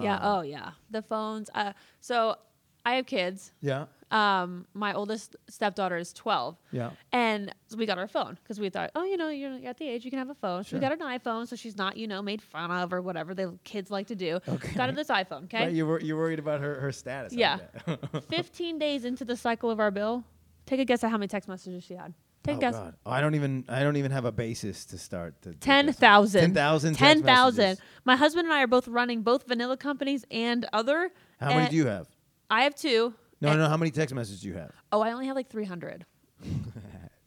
[0.00, 1.48] yeah, Um, oh yeah, the phones.
[1.54, 2.36] Uh, so
[2.84, 3.52] I have kids.
[3.60, 3.86] Yeah.
[4.12, 6.56] Um, my oldest stepdaughter is 12.
[6.70, 6.90] Yeah.
[7.10, 9.88] And so we got our phone because we thought, oh, you know, you're at the
[9.88, 10.62] age you can have a phone.
[10.62, 10.78] So Sure.
[10.78, 13.58] we got an iPhone, so she's not, you know, made fun of or whatever the
[13.64, 14.38] kids like to do.
[14.48, 14.74] Okay.
[14.74, 15.64] Got her this iPhone, okay?
[15.66, 17.32] Right, you're wor- you're worried about her her status.
[17.32, 17.58] Yeah.
[17.84, 18.24] bet.
[18.28, 20.22] 15 days into the cycle of our bill,
[20.66, 22.12] take a guess at how many text messages she had.
[22.42, 22.74] Take oh a guess.
[22.74, 22.94] God.
[23.04, 25.40] Oh, I don't even I don't even have a basis to start.
[25.42, 26.40] To, to Ten thousand.
[26.42, 27.78] 10,000 text 10,000.
[28.04, 31.10] My husband and I are both running both vanilla companies and other.
[31.40, 32.06] How many do you have?
[32.50, 33.14] I have two.
[33.40, 33.68] No, and- no.
[33.68, 34.72] How many text messages do you have?
[34.92, 36.04] Oh, I only have like 300.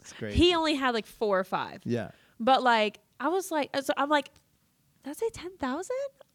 [0.02, 0.34] It's great.
[0.34, 1.82] He only had like four or five.
[1.86, 2.12] yeah.
[2.40, 4.30] But like, I was like, uh, so I'm like,
[5.04, 5.90] does it say 10,000?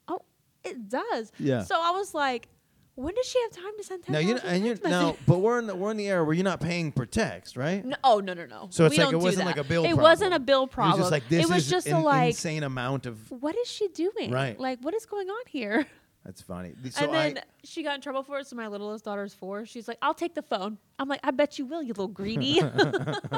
[0.09, 0.21] Oh,
[0.63, 1.33] it does.
[1.39, 1.63] Yeah.
[1.63, 2.49] So I was like,
[2.97, 5.39] when does she have time to send 10,000 Now you and you text now, but
[5.39, 7.85] we're in the we're in the era where you're not paying per text, right?
[7.85, 8.69] No, oh, no, no, no.
[8.71, 9.85] So it's We like it wasn't like a bill.
[9.85, 10.03] It problem.
[10.03, 11.01] wasn't a bill problem.
[11.01, 13.31] It was just like this it was is just an a like, insane amount of.
[13.31, 14.31] what is she doing?
[14.31, 14.59] Right.
[14.59, 15.87] Like, what is going on here?
[16.25, 16.73] That's funny.
[16.91, 18.47] So and then I, she got in trouble for it.
[18.47, 19.67] So my littlest daughter's four.
[19.67, 20.79] She's like, I'll take the phone.
[20.99, 22.63] I'm like, I bet you will, you little greedy.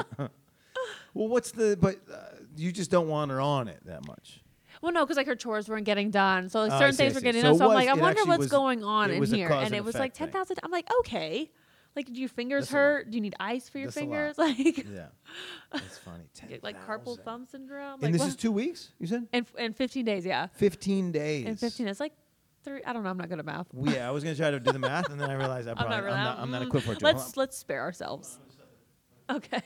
[0.05, 0.29] well,
[1.13, 1.77] what's the?
[1.79, 2.17] But uh,
[2.55, 4.41] you just don't want her on it that much.
[4.81, 6.49] Well, no, because like her chores weren't getting done.
[6.49, 7.57] So like Oh, certain see, things were getting So done.
[7.57, 9.33] So I'm was- like, I it wonder actually what's was- going on it in was
[9.33, 9.47] a here.
[9.47, 10.27] cause And and it was like effect thing.
[10.31, 10.59] 10,000.
[10.63, 11.51] I'm like, okay.
[11.95, 12.81] Like, do your fingers That's a lot.
[12.81, 13.09] hurt?
[13.09, 14.35] Do you need ice for your That's a lot.
[14.35, 14.37] fingers?
[14.37, 15.05] Like, Yeah,
[15.71, 16.25] that's funny.
[16.49, 17.23] get, like carpal 10,000.
[17.23, 17.93] thumb syndrome.
[17.95, 18.27] And Like, this what?
[18.29, 18.91] is two weeks.
[18.99, 20.47] You said in, in 15 days, yeah.
[20.53, 21.47] fifteen days.
[21.47, 22.13] In 15, it's like
[22.63, 22.81] three.
[22.85, 23.09] I don't know.
[23.09, 23.67] I'm not good at math.
[23.73, 25.71] Well, yeah, I was gonna try to do the math, and then I realized I
[25.75, 26.17] I'm probably not I'm really.
[26.17, 27.01] not, I'm not equipped for it.
[27.01, 27.33] Hold Let's on.
[27.37, 28.37] let's spare ourselves.
[29.29, 29.61] Okay.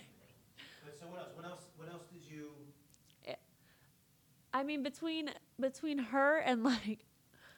[0.99, 1.29] So what else?
[1.35, 1.61] What else?
[1.75, 2.47] What else did you?
[4.53, 7.05] I mean, between between her and like,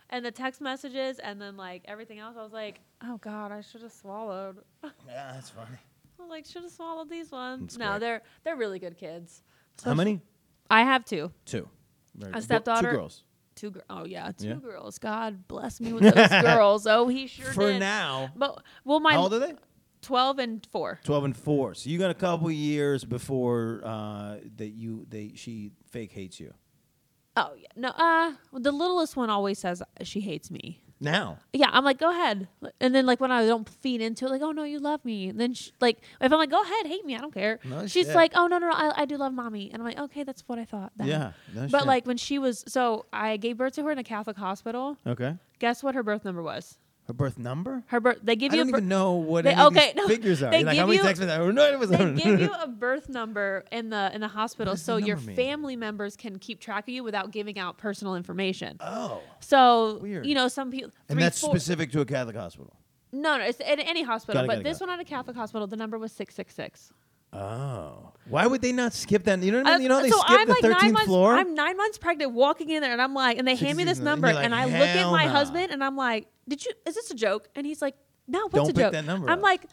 [0.09, 3.61] and the text messages, and then like everything else, I was like, oh god, I
[3.61, 4.57] should have swallowed.
[5.07, 5.77] Yeah, that's funny.
[6.19, 7.61] was like, should have swallowed these ones.
[7.61, 7.99] That's no, great.
[8.01, 9.41] they're they're really good kids.
[9.83, 10.21] How many?
[10.69, 11.67] I have two, Two.
[12.15, 12.43] Very A good.
[12.43, 12.91] Stepdaughter?
[12.91, 13.23] Two girls.
[13.55, 13.71] two.
[13.71, 14.53] Gr- oh yeah, two Yeah.
[14.55, 14.97] girls.
[14.99, 16.85] God bless me with those girls.
[16.87, 17.79] Oh, he sure For did.
[17.79, 18.29] now.
[18.35, 19.53] But well, my How old are they?
[20.01, 20.99] twelve and four.
[21.03, 21.73] Twelve and four.
[21.73, 26.53] So you got a couple years before uh, that you they she fake hates you.
[27.35, 27.89] Oh yeah, no.
[27.89, 30.79] Uh, the littlest one always says she hates me.
[30.99, 31.39] Now.
[31.51, 32.47] Yeah, I'm like, go ahead.
[32.79, 35.27] And then like when I don't feed into it, like, oh no, you love me.
[35.29, 37.59] And then sh like if I'm like, go ahead, hate me, I don't care.
[37.65, 38.15] No She's shit.
[38.15, 39.69] like, oh no, no, no, I, I do love mommy.
[39.73, 40.93] And I'm like, okay, that's what I thought.
[40.95, 41.31] then." Yeah.
[41.53, 41.87] No But shit.
[41.87, 44.97] like when she was, so I gave birth to her in a Catholic hospital.
[45.05, 45.35] Okay.
[45.59, 46.77] Guess what her birth number was?
[47.07, 47.83] Her birth number?
[47.87, 48.19] Her birth.
[48.23, 50.07] They give I you don't a bir- even know what they- any of these no,
[50.07, 50.51] figures are.
[50.51, 51.53] they You're like, give how many you- text messages?
[51.55, 54.99] No, it was they give you a birth number in the in the hospital so
[54.99, 55.35] the your mean?
[55.35, 58.77] family members can keep track of you without giving out personal information.
[58.79, 59.21] Oh.
[59.41, 60.25] So Weird.
[60.25, 62.73] you know some people And that's four- specific to a Catholic hospital.
[63.11, 65.01] No, no, it's in any hospital, Got it, but got it, this got one at
[65.01, 66.91] a Catholic hospital, the number was six six six.
[67.33, 68.11] Oh.
[68.29, 69.41] Why would they not skip that?
[69.43, 69.79] You know what I mean?
[69.79, 71.07] Uh, You know they so skip I'm the like 13th nine months.
[71.07, 71.33] floor?
[71.33, 73.97] I'm nine months pregnant, walking in there, and I'm like, and they hand me this
[73.97, 75.97] 66, and number, you're like, and I look at "Hell my nah." husband, and I'm
[75.97, 76.71] like, "Did you?
[76.87, 77.95] Is this a joke?" And he's like,
[78.27, 79.43] "No, what's Don't a pick joke?" that number I'm up.
[79.43, 79.65] like,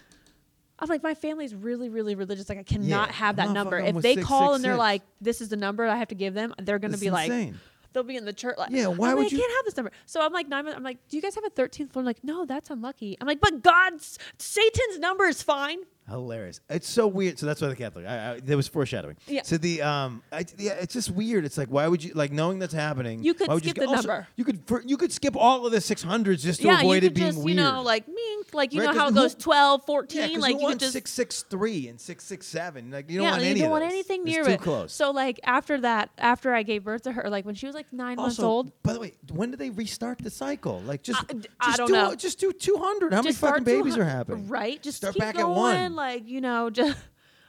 [0.81, 2.49] I'm like, my family's really, really religious.
[2.49, 3.79] Like, I cannot Yeah, have that number.
[3.79, 4.79] If they call and they're 666.
[4.79, 7.31] like, "This is the number I have to give them," they're gonna That's be like,
[7.31, 7.61] insane.
[7.92, 8.57] they'll be in the church.
[8.59, 9.92] Like, Yeah, why I'm would like, you- I can't have this number.
[10.07, 10.77] So I'm like nine months.
[10.77, 12.01] I'm like, do you guys have a 13th floor?
[12.01, 13.16] I'm like, no, that's unlucky.
[13.20, 15.79] I'm like, but God's Satan's number is fine.
[16.11, 16.61] Hilarious.
[16.68, 17.38] It's so weird.
[17.38, 18.07] So that's why the Catholic.
[18.07, 19.16] I, I, there was foreshadowing.
[19.27, 19.42] Yeah.
[19.42, 21.44] So the um, I, yeah, it's just weird.
[21.44, 23.23] It's like, why would you like knowing that's happening?
[23.23, 24.27] You could skip you, the also, number.
[24.37, 27.05] You could for, you could skip all of the six hundreds just to yeah, avoid
[27.05, 27.49] it being just, weird.
[27.59, 30.38] you know, like mink, like you Right, know how it who- goes 12, 14, yeah,
[30.38, 32.90] like who you just six six three and six six seven.
[32.90, 34.61] Like you don't yeah, want you any don't of want anything It's near too it.
[34.61, 34.92] close.
[34.92, 37.92] So like after that, after I gave birth to her, like when she was like
[37.92, 40.81] nine months old, by the way, when do they restart the cycle?
[40.81, 41.23] Like just,
[41.61, 42.14] I- just do know.
[42.14, 43.12] just do two hundred.
[43.12, 44.49] How many just fucking babies are 200 happening?
[44.49, 45.94] Right, just Start back at one.
[46.01, 46.97] Like you know, just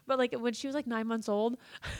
[0.07, 1.57] but like when she was like nine months old,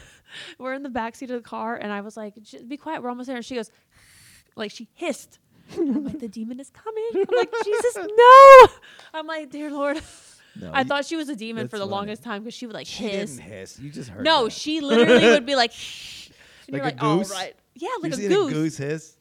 [0.60, 2.34] we're in the back seat of the car, and I was like,
[2.68, 3.72] "Be quiet, we're almost there." And she goes,
[4.56, 5.40] like she hissed.
[5.78, 7.10] I'm like, the demon is coming.
[7.16, 8.68] I'm like, Jesus, no.
[9.14, 10.02] I'm like, dear Lord.
[10.60, 11.92] No, I you- thought she was a demon for the funny.
[11.92, 13.36] longest time because she would like she hiss.
[13.38, 13.80] didn't hiss.
[13.80, 14.26] You just heard.
[14.26, 14.52] No, that.
[14.52, 15.72] she literally would be like,
[16.68, 17.32] and Like you're a like, oh goose?
[17.32, 18.52] right, yeah, You like a goose.
[18.52, 19.16] a goose hiss.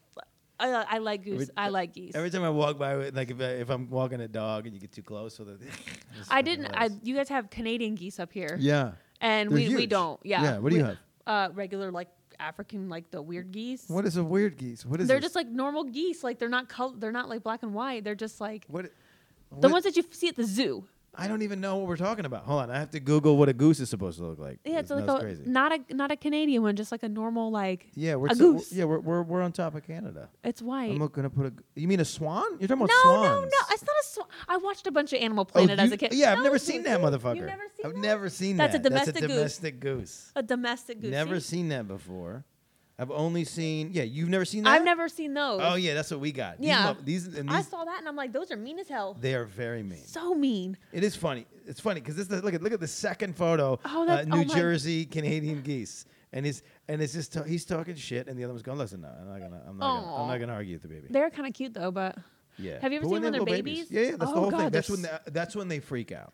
[0.61, 1.33] I, I like goose.
[1.43, 2.15] Every- I like geese.
[2.15, 4.73] Every time I walk by, with- like if, I, if I'm walking a dog and
[4.75, 5.59] you get too close, so that
[6.29, 6.67] I didn't.
[6.67, 8.91] I you guys have Canadian geese up here, yeah.
[9.19, 10.19] and They're we, we don't.
[10.23, 10.43] Yeah.
[10.43, 10.97] Yeah, what do we- you have?
[11.27, 13.85] Uh, regular like African like the weird geese.
[13.87, 14.85] What is a weird geese?
[14.85, 15.25] What is they're this?
[15.25, 16.23] just like normal geese.
[16.23, 16.93] Like they're not color.
[16.97, 18.03] They're not like black and white.
[18.03, 18.85] They're just like what?
[18.85, 20.85] the what- ones that you f- see at the zoo.
[21.13, 22.45] I don't even know what we're talking about.
[22.45, 24.59] Hold on, I have to Google what a goose is supposed to look like.
[24.63, 25.43] Yeah, it's like a crazy.
[25.45, 27.87] not a not a Canadian one, just like a normal like.
[27.95, 28.71] Yeah, we're a so- goose.
[28.71, 30.29] yeah, we're, we're we're on top of Canada.
[30.43, 30.91] It's white.
[30.91, 31.53] I'm not gonna put a.
[31.75, 32.45] You mean a swan?
[32.59, 33.23] You're talking about no, swans?
[33.23, 33.41] no, no.
[33.41, 33.47] no.
[33.71, 34.27] It's not a swan.
[34.47, 36.13] I watched a bunch of Animal Oh, Planet as a kid.
[36.13, 37.45] Yeah, I've never seen that you've motherfucker.
[37.45, 37.99] never seen I've that?
[37.99, 38.91] never seen That's a that.
[38.93, 39.35] That's a domestic goose.
[39.35, 40.31] domestic goose.
[40.37, 41.11] A domestic goose.
[41.11, 41.57] Never see?
[41.57, 42.45] seen that before.
[43.01, 43.89] I've only seen.
[43.93, 44.69] Yeah, you've never seen that.
[44.69, 45.59] I've never seen those.
[45.63, 46.61] Oh yeah, that's what we got.
[46.61, 46.93] Yeah.
[46.93, 49.17] mo- These, and I saw that and I'm like, those are mean as hell.
[49.19, 50.05] they are very mean.
[50.05, 50.77] So mean.
[50.93, 51.47] It is funny.
[51.65, 53.79] It's funny because this look at look at the second photo.
[53.85, 57.65] Oh, uh, that's- New oh Jersey Canadian geese, and he's and it's just ta- he's
[57.65, 60.15] talking shit, and the other one's going, "Listen, no, I'm not gonna, I'm not, gonna,
[60.21, 62.17] I'm not gonna argue with the baby." They're kind of cute though, but
[62.57, 62.79] Yeah.
[62.81, 63.87] Have you ever But seen when when they they're little babies?
[63.89, 64.11] Yeah, yeah.
[64.11, 64.69] That's the Oh, whole God, thing.
[64.71, 66.33] That's when the, that's when they freak out.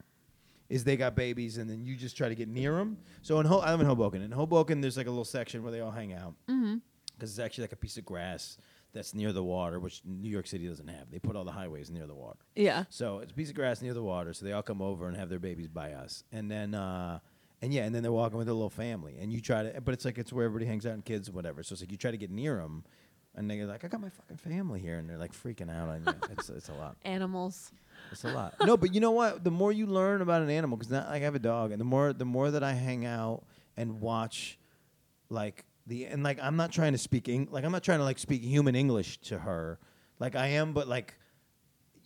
[0.70, 2.98] Is they got babies, and then you just try to get near them.
[3.22, 4.22] So in Ho- I'm in Hoboken.
[4.22, 6.76] In Hoboken, there's like a little section where they all hang out mm-hmm.
[7.16, 8.58] because it's actually like a piece of grass
[8.94, 11.10] that's near the water, which New York City doesn't have.
[11.10, 12.40] They put all the highways near the water.
[12.56, 12.86] yeah.
[12.90, 14.34] So it's a piece of grass near the water.
[14.34, 17.20] So they all come over and have their babies by us, and then uh,
[17.62, 19.94] and yeah, and then they're walking with their little family, and you try to, but
[19.94, 21.64] it's like it's where everybody hangs out and kids and whatever.
[21.64, 22.84] So it's like you try to get near them,
[23.36, 26.04] and they're like, I got my fucking family here, and they're like freaking out on
[26.06, 26.14] you.
[26.32, 26.98] it's it's a lot.
[27.06, 27.72] Animals.
[28.12, 28.56] It's a lot.
[28.66, 29.44] no, but you know what?
[29.44, 31.86] The more you learn about an animal, because like I have a dog, and the
[31.86, 33.44] more the more that I hang out
[33.76, 34.58] and watch,
[35.30, 38.04] like the and like I'm not trying to speak Eng- like I'm not trying to
[38.06, 39.80] like speak human English to her,
[40.20, 41.16] like I am, but like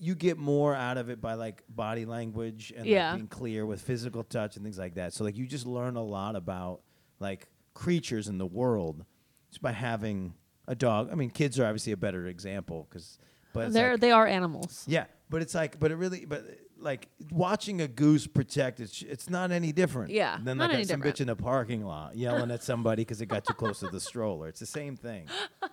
[0.03, 3.13] you get more out of it by like body language and like, Yeah.
[3.13, 5.13] being clear with physical touch and things like that.
[5.13, 6.81] So like you just learn a lot about
[7.19, 9.05] like creatures in the world
[9.51, 10.33] just by having
[10.67, 11.09] a dog.
[11.11, 13.19] I mean, kids are obviously a better example because,
[13.53, 14.83] but They're like- they are animals.
[14.87, 16.43] yeah, but it's like, but it really, but
[16.77, 20.11] like watching a goose protect, it's it's not any different.
[20.11, 21.17] Yeah, than like a, some different.
[21.17, 23.99] bitch in a parking lot yelling at somebody because it got too close to the
[23.99, 24.47] stroller.
[24.47, 25.27] It's the same thing.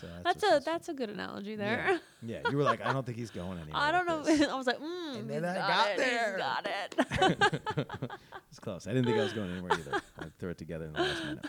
[0.00, 2.00] So That's what's a that's a good analogy there.
[2.20, 2.40] Yeah.
[2.42, 3.80] yeah, you were like, I don't think he's going anywhere.
[3.80, 4.24] I don't know.
[4.52, 5.96] I was like, mm, And then I got, got it.
[5.98, 6.36] there.
[6.36, 8.10] Got it.
[8.50, 8.86] It's close.
[8.88, 10.00] I didn't think I was going anywhere either.
[10.18, 11.46] I threw it together in the last minute.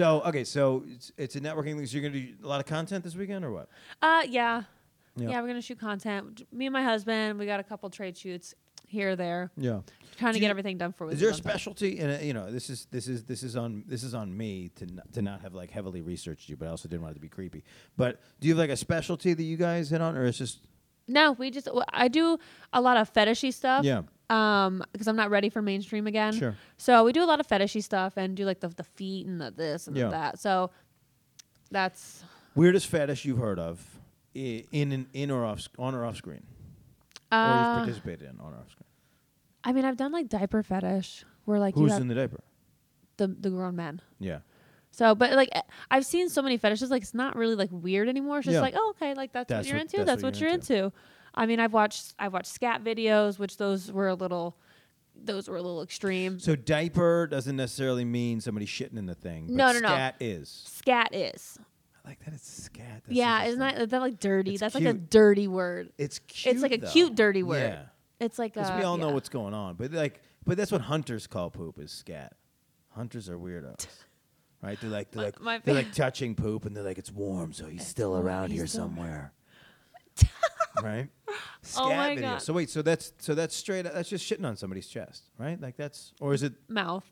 [0.00, 1.84] So okay, so it's, it's a networking thing.
[1.84, 3.68] So you're gonna do a lot of content this weekend or what?
[4.00, 4.62] uh, yeah.
[5.16, 5.28] Yeah.
[5.28, 6.46] yeah, We're gonna shoot content.
[6.50, 8.54] Me and my husband, we got a couple trade shoots
[8.86, 9.80] here there, Yeah.
[10.16, 11.10] trying to get everything done for.
[11.10, 11.98] Is there a specialty?
[11.98, 14.84] And you know, this is this is this is on this is on me to
[14.86, 17.20] n- to not have like heavily researched you, but I also didn't want it to
[17.20, 17.62] be creepy.
[17.98, 20.60] But do you have like a specialty that you guys hit on, or it's just
[21.10, 22.38] No, we just I do
[22.72, 23.84] a lot of fetishy stuff.
[23.84, 26.32] yeah, Um, because I'm not ready for mainstream again.
[26.32, 29.26] sure, So we do a lot of fetishy stuff and do like the the feet
[29.26, 30.04] and the this and Yeah.
[30.06, 30.38] the that.
[30.38, 30.70] So
[31.70, 34.00] that's weirdest fetish you've heard of
[34.36, 36.42] i- in an in or off sc- on or off screen,
[37.32, 38.86] or you've uh, participated in on or off screen.
[39.64, 42.40] I mean I've done like diaper fetish where like Who's in the diaper?
[43.18, 44.00] the the grown men.
[44.18, 44.40] Yeah,
[44.92, 48.08] So, but like eh, I've seen so many fetishes, like it's not really like weird
[48.08, 48.38] anymore.
[48.38, 48.60] It's just Yeah.
[48.60, 50.04] like, oh, okay, like that's, That's what you're what- into.
[50.04, 50.92] that's what you're into.
[51.34, 54.56] I mean, I've watched I've watched scat videos, which those were a little,
[55.14, 56.40] those were a little extreme.
[56.40, 59.46] so diaper doesn't necessarily mean somebody shitting in the thing.
[59.46, 59.88] But No, no, no.
[59.88, 60.48] scat is.
[60.66, 61.58] Scat is,
[62.04, 63.02] I like that it's scat.
[63.04, 63.78] That's yeah, isn't interesting.
[63.78, 64.50] that is that like dirty?
[64.52, 65.08] It's That's like a cute.
[65.10, 65.92] dirty word.
[65.98, 66.54] It's cute.
[66.54, 66.90] it's like a though.
[66.90, 67.62] cute dirty word.
[67.62, 67.82] Yeah.
[68.18, 69.14] It's like Because uh, we all know yeah.
[69.14, 72.34] what's going on, but like, but that's what hunters call poop is scat.
[72.90, 73.86] Hunters are weirdos,
[74.62, 74.78] right?
[74.80, 77.66] They're like they're like my they're like touching poop, and they're like it's warm, so
[77.66, 79.32] he's still around he's here still- somewhere,
[80.82, 81.08] right?
[81.62, 82.30] Scat Oh my video.
[82.32, 82.42] God.
[82.42, 83.82] So wait, so that's so that's straight.
[83.82, 85.60] That's just shitting on somebody's chest, right?
[85.60, 86.54] Like that's or is it?
[86.68, 87.04] mouth.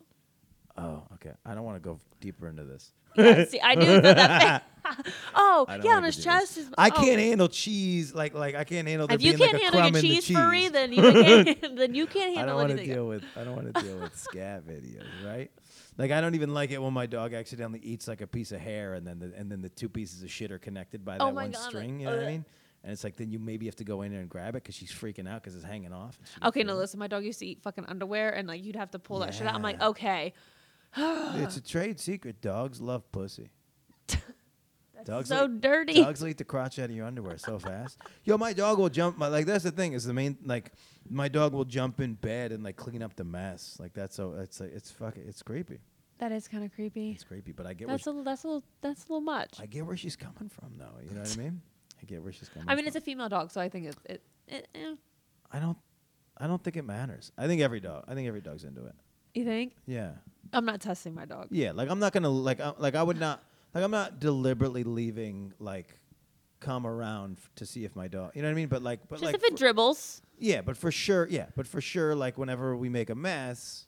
[0.77, 1.33] Oh, okay.
[1.45, 2.93] I don't want to go deeper into this.
[3.19, 4.03] Yeah, see, I knew that.
[4.03, 4.65] that
[5.35, 6.59] oh, yeah, like on his chest.
[6.59, 6.93] Is, I oh.
[6.93, 8.15] can't handle cheese.
[8.15, 10.37] Like like I can't handle If you can't like handle your cheese, cheese.
[10.37, 12.59] furry, then you can't, then you can't handle.
[12.59, 15.51] I don't want to deal with I don't want to deal with scat videos, right?
[15.97, 18.61] Like I don't even like it when my dog accidentally eats like a piece of
[18.61, 21.19] hair and then the, and then the two pieces of shit are connected by oh
[21.19, 22.01] that Oh one God, like, string.
[22.01, 22.45] You know what I mean?
[22.85, 24.75] And it's like then you maybe have to go in there and grab it because
[24.75, 26.19] she's freaking out because it's hanging off.
[26.45, 27.01] Okay, no, listen.
[27.01, 29.49] My dog used to eat fucking underwear, and like you'd have to pull that shit
[29.49, 29.55] out.
[29.55, 30.33] I'm like, okay,
[30.97, 32.41] It's a trade secret.
[32.41, 33.51] Dogs love pussy.
[34.09, 34.23] that's
[35.05, 35.95] Dogs so like- dirty.
[35.95, 37.99] Dogs will eat the crotch out of your underwear so fast.
[38.25, 39.19] Yo, my dog will jump.
[39.19, 40.73] My, like that's the thing is the main like
[41.09, 43.77] my dog will jump in bed and like clean up the mess.
[43.79, 45.79] Like that's so it's like it's fucking it's creepy.
[46.19, 47.13] That is kind of creepy.
[47.13, 48.25] It's creepy, but I get where That's a little.
[48.25, 48.65] That's a little.
[48.81, 49.61] That's a little much.
[49.61, 51.01] I get where she's coming from, though.
[51.07, 51.63] You know what I mean?
[52.03, 52.69] I get where she's coming.
[52.69, 52.89] I mean, from.
[52.89, 53.97] it's a female dog, so I think it.
[54.05, 54.95] it, it eh.
[55.53, 55.79] I don't.
[56.37, 57.31] I don't think it matters.
[57.39, 58.05] I think every dog.
[58.09, 58.95] I think every dog's into it.
[59.35, 59.77] You think?
[59.87, 60.11] Yeah.
[60.53, 61.49] I'm not testing my dog.
[61.51, 61.73] Yeah.
[61.73, 63.43] Like I'm not gonna like I, like I would not
[63.75, 65.99] like I'm not deliberately leaving like
[66.61, 68.33] come around f- to see if my dog.
[68.35, 68.69] You know what I mean?
[68.69, 70.23] But like but Just like if it for- dribbles.
[70.39, 70.61] yeah.
[70.63, 71.27] But for sure.
[71.31, 71.47] Yeah.
[71.57, 72.15] But for sure.
[72.15, 73.85] Like whenever we make a mess.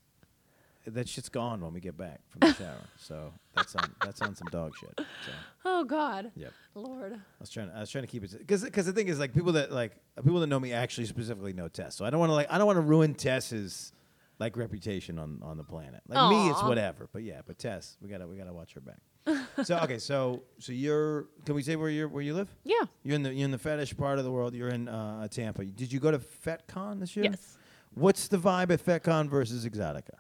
[0.87, 4.35] That shit's gone when we get back from the shower, so that's on that's on
[4.35, 4.95] some dog shit.
[4.97, 5.33] So,
[5.67, 6.55] Oh God, yep.
[6.75, 7.13] Lord.
[7.13, 7.69] I was trying.
[7.69, 9.71] to I was trying to keep it because because the thing is like people that
[9.71, 9.93] like
[10.25, 11.95] people that know me actually specifically know Tess.
[11.97, 13.93] So I don't want to like I don't want to ruin Tess's
[14.41, 16.01] like reputation on on the planet.
[16.09, 17.09] Like me, it's whatever.
[17.13, 19.01] But yeah, but Tess, we gotta we gotta watch her back.
[19.65, 22.49] so okay, so so you're can we say where you're where you live?
[22.65, 22.87] Yeah.
[23.05, 24.55] You're in the you're in the fetish part of the world.
[24.55, 25.65] You're in uh, Tampa.
[25.67, 27.27] Did you go to FetCon this year?
[27.27, 27.59] Yes.
[27.95, 30.15] What's the vibe at FetCon versus Exotica?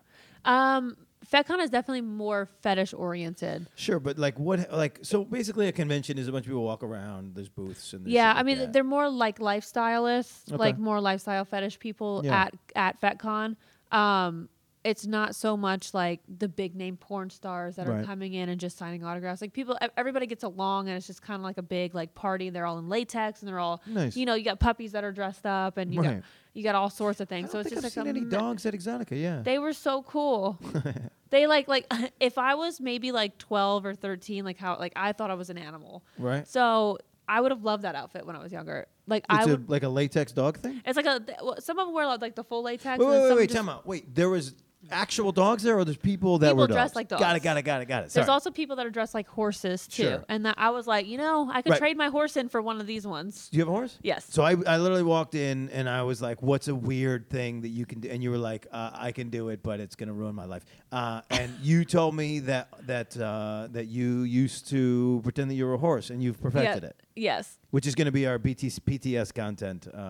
[0.44, 0.96] Um,
[1.32, 3.68] FetCon is definitely more fetish oriented.
[3.74, 6.82] Sure, but like what like so basically a convention is a bunch of people walk
[6.82, 7.34] around.
[7.34, 10.56] There's booths and there's Yeah, I mean they're more like lifestylists, Okay.
[10.56, 12.42] like more lifestyle fetish people Yeah.
[12.42, 13.56] at at FetCon.
[13.92, 14.48] Um,
[14.82, 18.58] it's not so much like the big name porn stars that are coming in and
[18.58, 19.42] just signing autographs.
[19.42, 22.48] Like people, everybody gets along, and it's just kind of like a big like party.
[22.48, 24.16] They're all in latex, and they're all, Nice.
[24.16, 26.14] you know, you got puppies that are dressed up, and you Right.
[26.16, 26.22] got
[26.54, 27.50] you got all sorts of things.
[27.50, 29.20] So it's think just I've like seen any dogs at Exotica.
[29.20, 29.42] Yeah.
[29.42, 30.58] They were so cool.
[31.30, 31.86] they like like
[32.20, 35.50] if I was maybe like twelve or thirteen, like how like I thought I was
[35.50, 36.04] an animal.
[36.18, 36.48] right.
[36.48, 36.96] So
[37.30, 38.86] I would have loved that outfit when I was younger.
[39.06, 39.70] Like It's I a, would.
[39.70, 40.82] like a latex dog thing.
[40.84, 41.20] It's like a.
[41.20, 42.98] th- well, Some of them wear like the full latex.
[42.98, 43.50] Wait, wait, wait, wait.
[43.50, 43.86] Time out.
[43.86, 44.54] Wait, there was
[44.90, 46.96] actual dogs there, or there's people that People were dressed dogs?
[46.96, 47.20] like Got it.
[47.20, 47.44] dogs.
[47.44, 47.62] Got it.
[47.62, 47.84] Got it.
[47.86, 48.10] Got it.
[48.12, 50.24] There's also people that are dressed like horses too, Sure.
[50.30, 51.78] and that I was like, you know, I could Right.
[51.78, 53.50] trade my horse in for one of these ones.
[53.50, 53.98] Do you have a horse?
[54.02, 54.24] Yes.
[54.30, 57.68] So I, I literally walked in and I was like, "What's a weird thing that
[57.68, 60.14] you can do?" And you were like, uh, "I can do it, but it's gonna
[60.14, 65.20] ruin my life." Uh, and you told me that that uh, that you used to
[65.22, 66.88] pretend that you were a horse and you've perfected Yeah.
[66.88, 67.58] it, Yes.
[67.70, 69.88] which is gonna be our BTS, PTS content.
[69.92, 70.00] Uh, uh,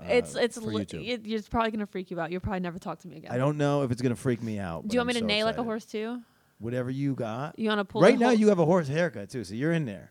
[0.00, 1.06] uh, it's it's for li- YouTube.
[1.06, 2.30] it, it's probably gonna freak you out.
[2.32, 3.30] You'll probably never talk to me again.
[3.32, 4.86] I don't know if it's gonna freak me out.
[4.88, 5.64] Do you want I'm me to so neigh like a excited.
[5.64, 6.22] horse too?
[6.58, 7.58] Whatever you got.
[7.58, 9.54] You want to pull right the now, whole- you have a horse haircut too, so
[9.54, 10.10] you're in there.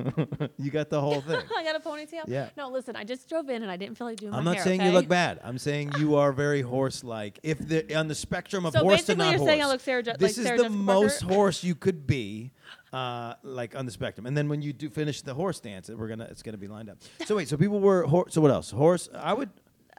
[0.57, 1.39] you got the whole thing.
[1.57, 2.23] I got a ponytail.
[2.27, 2.49] Yeah.
[2.57, 2.95] No, listen.
[2.95, 4.63] I just drove in and I didn't feel like doing I'm my not hair.
[4.65, 4.89] saying okay?
[4.89, 5.39] you look bad.
[5.43, 7.39] I'm saying you are very horse-like.
[7.43, 9.67] If the on the spectrum of So horse to basically not you're horse, saying I
[9.67, 11.35] look Sarah Je- this like is the Jessica most Parker?
[11.35, 12.53] horse you could be,
[12.97, 14.25] uh, like on the spectrum.
[14.27, 16.89] And then when you do finish the horse dance, we're gonna it's gonna be lined
[16.89, 16.97] up.
[17.25, 18.71] So wait, so people were hor- so what else?
[18.71, 19.09] Horse.
[19.13, 19.49] I would.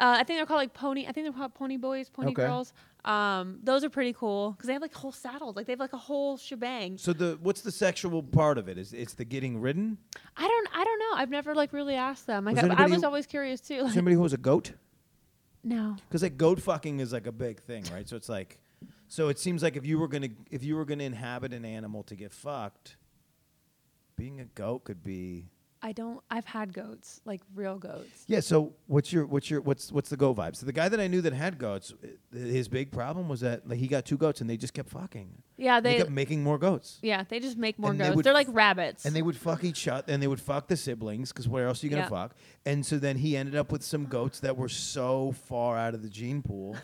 [0.00, 1.02] Uh, I think they're called like pony.
[1.08, 2.42] I think they're called pony boys, pony Okay.
[2.46, 2.72] girls.
[3.04, 5.56] Um, those are pretty cool because they have like whole saddles.
[5.56, 6.98] Like they have like a whole shebang.
[6.98, 8.76] So the what's the sexual part of it?
[8.78, 9.98] Is it's the getting ridden?
[10.36, 10.68] I don't.
[10.80, 11.12] I don't know.
[11.20, 12.44] I've never like really asked them.
[12.44, 13.82] Like Was I, I anybody was who- always curious too.
[13.82, 14.72] Like, Somebody who was a goat?
[15.64, 15.96] no.
[16.08, 18.08] Because like goat fucking is like a big thing, right?
[18.08, 18.58] So it's like,
[19.08, 22.02] so it seems like if you were gonna if you were gonna inhabit an animal
[22.04, 22.96] to get fucked,
[24.16, 25.46] being a goat could be.
[25.80, 26.20] I don't.
[26.28, 28.24] I've had goats, like real goats.
[28.26, 28.40] Yeah.
[28.40, 30.56] So what's your what's your what's what's the goat vibe?
[30.56, 33.68] So the guy that I knew that had goats, i- his big problem was that
[33.68, 35.40] like he got two goats and they just kept fucking.
[35.56, 35.98] Yeah, They, they.
[35.98, 36.98] kept making more goats.
[37.00, 38.16] yeah, they just make more And they goats.
[38.16, 39.04] would They're like rabbits.
[39.04, 41.82] And they would fuck each other, and they would fuck the siblings, because where else
[41.82, 42.08] are you gonna Yeah.
[42.08, 42.34] fuck?
[42.66, 46.02] And so then he ended up with some goats that were so far out of
[46.02, 46.76] the gene pool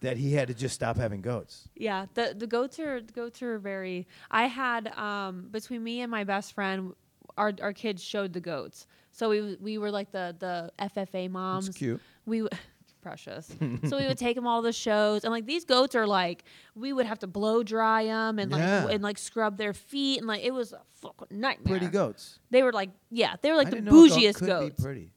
[0.00, 1.68] that he had to just stop having goats.
[1.74, 4.06] Yeah, the the goats are the goats are very.
[4.30, 6.92] I had um between me and my best friend,
[7.36, 8.86] our our kids showed the goats.
[9.12, 11.68] So we we were like the the FFA moms.
[11.68, 12.00] It's cute.
[12.26, 12.48] We w-
[13.00, 13.46] precious.
[13.88, 16.44] so we would take them all to the shows, and like these goats are like
[16.74, 18.80] we would have to blow dry them and like Yeah.
[18.80, 21.78] w- and like scrub their feet and like it was a fucking nightmare.
[21.78, 22.38] Pretty goats.
[22.50, 24.82] They were like yeah, they were like I the a goat bougiest goats.
[24.82, 25.10] Pretty.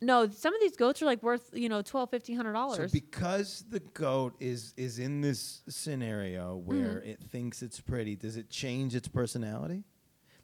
[0.00, 2.76] No, some of these goats are like worth you know twelve fifteen hundred dollars.
[2.76, 7.08] So because the goat is is in this scenario where Mm-hmm.
[7.08, 9.84] it thinks it's pretty, does it change its personality?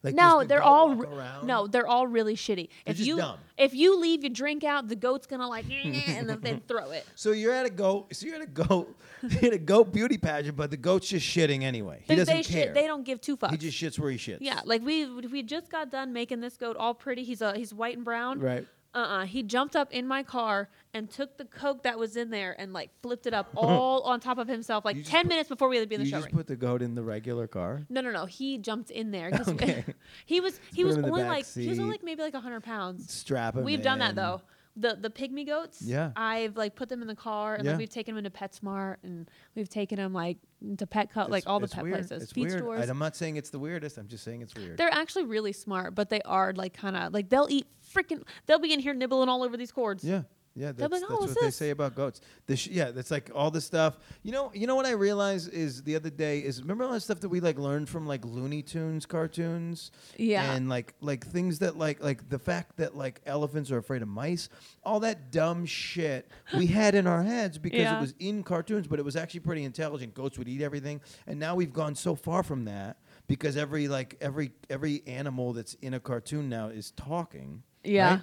[0.03, 1.09] Like, no, the they're all re-
[1.45, 2.69] no, they're all really shitty.
[2.85, 3.38] They're if just you dumb.
[3.57, 7.07] if you leave your drink out, the goat's gonna like and then they throw it.
[7.14, 8.14] So you're at a goat.
[8.14, 8.95] So you're at a goat.
[9.23, 12.01] you're at a goat beauty pageant, but the goat's just shitting anyway.
[12.03, 12.62] He They, doesn't they, care.
[12.64, 13.53] shit, they don't give two fucks.
[13.53, 14.38] he just shits where he shits.
[14.43, 17.25] yeah, like we we just got done making this goat all pretty.
[17.25, 18.40] He's a he's white and brown.
[18.40, 18.67] Right.
[18.94, 19.24] Uh-uh.
[19.26, 22.72] He jumped up in my car and took the coke that was in there and
[22.72, 25.48] like flipped it up all on top of himself like You just 10 put- minutes
[25.48, 26.37] before we had to be in the You show just ring.
[26.37, 27.83] put the goat in the regular car.
[27.90, 28.24] No, no, no.
[28.26, 29.30] He jumped in there.
[29.33, 29.85] 'cause Okay.
[30.26, 31.90] he was he put was him in the only back like he was only seat.
[32.00, 33.12] like maybe like 100 pounds.
[33.12, 33.64] Strap him.
[33.64, 34.16] We've done that in.
[34.16, 34.40] though.
[34.76, 35.82] The the pygmy goats.
[35.82, 36.10] Yeah.
[36.16, 37.72] I've like put them in the car and Yeah.
[37.72, 40.38] like we've taken them into PetSmart and we've taken them like
[40.78, 41.94] to pet cut like all the pet weird.
[42.08, 42.58] places, It's feed weird.
[42.58, 42.80] stores.
[42.88, 43.98] I, am not saying it's the weirdest.
[43.98, 44.76] I'm just saying it's weird.
[44.76, 48.24] They're actually really smart, but they are like kind of like they'll eat freaking.
[48.46, 50.02] They'll be in here nibbling all over these cords.
[50.02, 50.22] Yeah.
[50.57, 52.21] Yeah, that's, like, that's "Oh, what what's they say about goats.
[52.47, 53.99] The sh- yeah, that's like all the stuff.
[54.23, 57.01] You know, you know what I realized is the other day is remember all that
[57.01, 59.90] stuff that we like learned from like Looney Tunes cartoons.
[60.17, 60.53] Yeah.
[60.55, 64.09] and like like things that like like the fact that like elephants are afraid of
[64.09, 64.49] mice,
[64.85, 67.99] all that dumb shit we had in our heads because Yeah.
[67.99, 70.14] it was in cartoons, but it was actually pretty intelligent.
[70.14, 74.17] Goats would eat everything, and now we've gone so far from that because every like
[74.21, 77.64] every every animal that's in a cartoon now is talking.
[77.83, 78.11] Yeah.
[78.11, 78.21] right?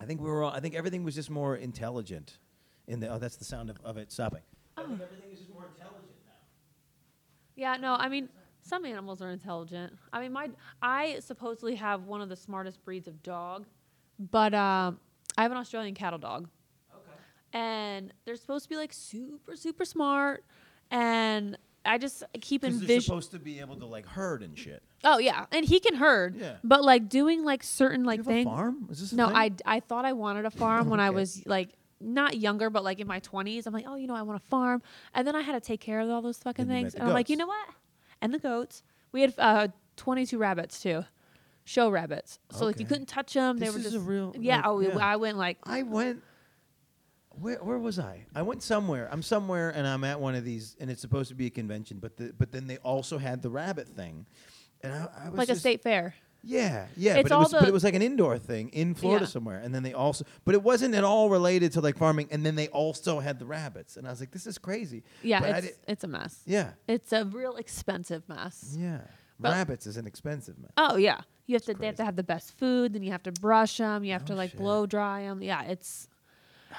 [0.00, 0.42] I think we were.
[0.42, 2.38] All, I think everything was just more intelligent.
[2.86, 4.42] In the oh, that's the sound of, of it stopping.
[4.76, 6.32] I think everything is just more intelligent now.
[7.56, 8.28] Yeah, no, I mean,
[8.62, 9.94] some animals are intelligent.
[10.12, 10.50] I mean, my
[10.82, 13.66] I supposedly have one of the smartest breeds of dog,
[14.18, 15.00] but um,
[15.36, 16.48] I have an Australian cattle dog,
[16.94, 17.00] Okay.
[17.54, 20.44] and they're supposed to be like super super smart,
[20.90, 23.00] and I just keep Because they're envisioning.
[23.00, 24.82] supposed to be able to like herd and shit.
[25.08, 26.36] Oh yeah, and he can herd.
[26.36, 26.56] Yeah.
[26.64, 28.46] But like doing like certain like things.
[28.46, 28.88] a farm?
[28.90, 29.26] Is this a No?
[29.28, 31.14] I I thought I wanted a farm when I Okay.
[31.14, 33.66] was like not younger, but like in my twenties.
[33.66, 34.82] I'm like, oh, you know, I want a farm,
[35.14, 36.98] and then I had to take care of all those fucking you met things, the
[37.00, 37.40] and I'm like, you goats.
[37.40, 37.68] know what?
[38.20, 38.82] And the goats.
[39.12, 41.04] We had uh, 22 rabbits too,
[41.64, 42.38] show rabbits.
[42.50, 42.88] So like you Okay.
[42.94, 43.58] couldn't touch them.
[43.58, 44.56] They This were is just a real- yeah.
[44.56, 44.96] like, oh, yeah.
[44.98, 46.22] I went like I went.
[47.38, 48.24] Where, where was I?
[48.34, 49.08] I went somewhere.
[49.12, 51.98] I'm somewhere, and I'm at one of these, and it's supposed to be a convention,
[52.00, 54.24] but the, but then they also had the rabbit thing,
[54.82, 56.14] and I, I was like a just- state fair.
[56.48, 58.68] Yeah, yeah, It's but it all was but the- it was like an indoor thing
[58.68, 59.28] in Florida Yeah.
[59.30, 62.46] somewhere, and then they also, but it wasn't at all related to like farming, and
[62.46, 65.02] then they also had the rabbits, and I was like, this is crazy.
[65.24, 66.42] Yeah, But I it's di- it's a mess.
[66.46, 68.76] yeah, It's a real expensive mess.
[68.78, 69.00] yeah.
[69.40, 70.70] But- rabbits is an expensive man.
[70.76, 71.74] Oh yeah, you have to.
[71.74, 72.92] They have to have the best food.
[72.92, 74.04] Then you have to brush them.
[74.04, 75.42] You have to like blow dry them.
[75.42, 76.06] Yeah, it's.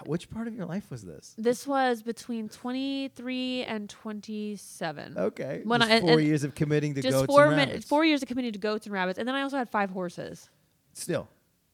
[0.05, 1.33] Which part of your life was this?
[1.37, 5.17] This was between 23 and 27.
[5.17, 7.85] Okay, When just I- four years of committing to Just goats four and rabbits.
[7.87, 10.49] four years of committing to goats and rabbits, and then I also had five horses.
[10.93, 11.27] Still,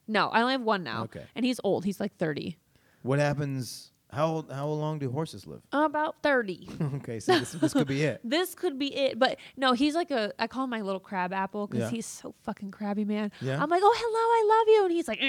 [0.08, 1.04] No, I only have one now.
[1.06, 1.23] Okay.
[1.34, 1.86] And he's old.
[1.86, 2.58] He's like 30.
[3.04, 3.91] what happens?
[4.13, 5.62] How old- how long do horses live?
[5.73, 6.69] Uh, about 30.
[6.97, 8.21] okay, so this, this could be it.
[8.23, 9.17] this could be it.
[9.17, 11.89] But no, he's like a, I call him my little crab apple because Yeah.
[11.89, 13.32] he's so fucking crabby, man.
[13.41, 13.62] Yeah?
[13.62, 14.84] I'm like, oh, hello, I love you.
[14.86, 15.19] And he's like,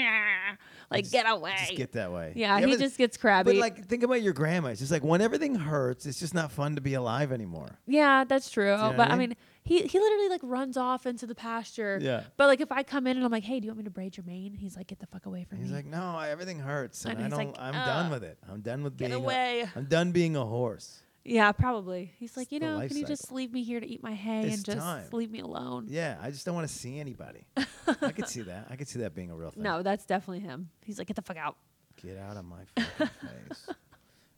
[0.91, 1.55] like, Just- get away.
[1.59, 2.33] Just get that way.
[2.35, 3.51] yeah, he but- just gets crabby.
[3.53, 4.69] But like, think about your grandma.
[4.69, 7.79] It's just like when everything hurts, it's just not fun to be alive anymore.
[7.87, 8.75] yeah, that's true.
[8.77, 9.35] know but I I mean?
[9.65, 11.99] He, he literally like runs off into the pasture.
[12.01, 12.23] Yeah.
[12.37, 13.89] But like if I come in and I'm like, hey, do you want me to
[13.89, 14.53] braid your mane?
[14.53, 15.75] He's like, get the fuck away from He's me.
[15.75, 17.47] He's like, no, I- everything hurts, and, And I don't.
[17.49, 18.37] Like, I'm "Ugh, done with it.
[18.49, 19.21] I'm done with get being.
[19.21, 19.61] away.
[19.61, 21.01] A, I'm done being a horse.
[21.27, 22.13] Yeah, probably.
[22.19, 23.07] He's like, It's you know, can you cycle.
[23.07, 25.05] just leave me here to eat my hay It's and just time.
[25.11, 25.87] leave me alone?
[25.89, 27.47] Yeah, I just don't want to see anybody.
[27.57, 28.67] I could see that.
[28.69, 29.63] I could see that being a real thing.
[29.63, 30.69] No, that's definitely him.
[30.83, 31.55] He's like, get the fuck out.
[31.99, 33.07] Get out of my fucking
[33.47, 33.67] face.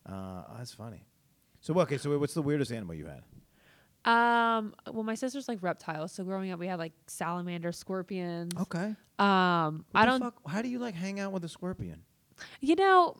[0.09, 1.05] Uh, that's funny.
[1.59, 3.23] So okay, so what's the weirdest animal you had?
[4.07, 8.53] Um, well, my sister's like reptiles, so growing up we had like salamander, scorpions.
[8.59, 8.95] Okay.
[9.19, 10.21] Um, What I don't.
[10.21, 10.35] Fuck?
[10.47, 12.01] How do you like hang out with a scorpion?
[12.61, 13.17] You know,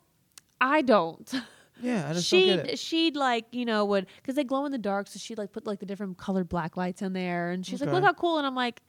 [0.60, 1.32] I don't.
[1.80, 2.78] Yeah, I just don't get she'd it.
[2.80, 5.64] she'd like you know would because they glow in the dark, so she'd like put
[5.64, 8.44] like the different colored black lights in there, and she's like, look how cool, and
[8.44, 8.82] I'm like,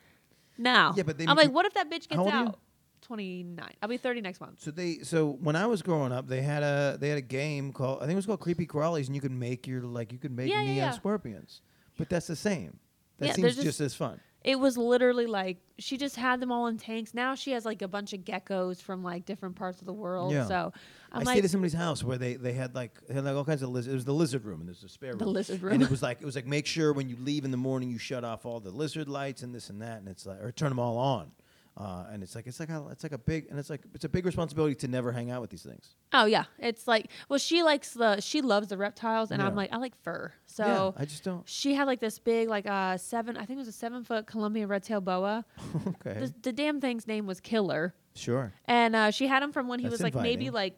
[0.57, 0.93] no.
[0.95, 2.47] Yeah, but they I'm like, what if that bitch gets How old are you?
[2.47, 2.59] out?
[3.03, 3.73] Twenty nine.
[3.83, 4.59] I'll be thirty next month.
[4.61, 7.73] So they so when I was growing up, they had a they had a game
[7.73, 10.17] called I think it was called Creepy Crawlies, and you could make your like you
[10.17, 10.89] could make Yeah, yeah, yeah.
[10.89, 11.61] scorpions.
[11.99, 12.79] But that's the same.
[13.19, 14.19] That Yeah, seems just, just- as fun.
[14.41, 17.13] It was literally like she just had them all in tanks.
[17.13, 20.31] Now she has like a bunch of geckos from like different parts of the world.
[20.31, 20.45] Yeah.
[20.47, 20.71] So
[21.11, 23.35] I'm I like stayed at somebody's house where they, they had like they had like
[23.35, 23.91] all kinds of lizards.
[23.91, 25.19] It was the lizard room, and there's a spare room.
[25.19, 25.73] the lizard room.
[25.73, 27.89] And it was like it was like make sure when you leave in the morning
[27.91, 30.53] you shut off all the lizard lights and this and that, and it's like or
[30.53, 31.31] turn them all on.
[31.79, 34.03] Uh, and it's like it's like a, it's like a big and it's like it's
[34.03, 35.95] a big responsibility to never hang out with these things.
[36.11, 39.71] oh yeah, it's like well she likes the she loves the reptiles, and I'm like
[39.71, 40.33] I like fur.
[40.45, 41.47] So yeah, I just don't.
[41.47, 44.27] she had like this big like uh seven I think it was a seven foot
[44.27, 45.45] Columbia red tail boa.
[45.87, 48.51] okay, The, the damn thing's name was Killer, sure.
[48.65, 50.75] and uh, she had him from when he That's was like maybe like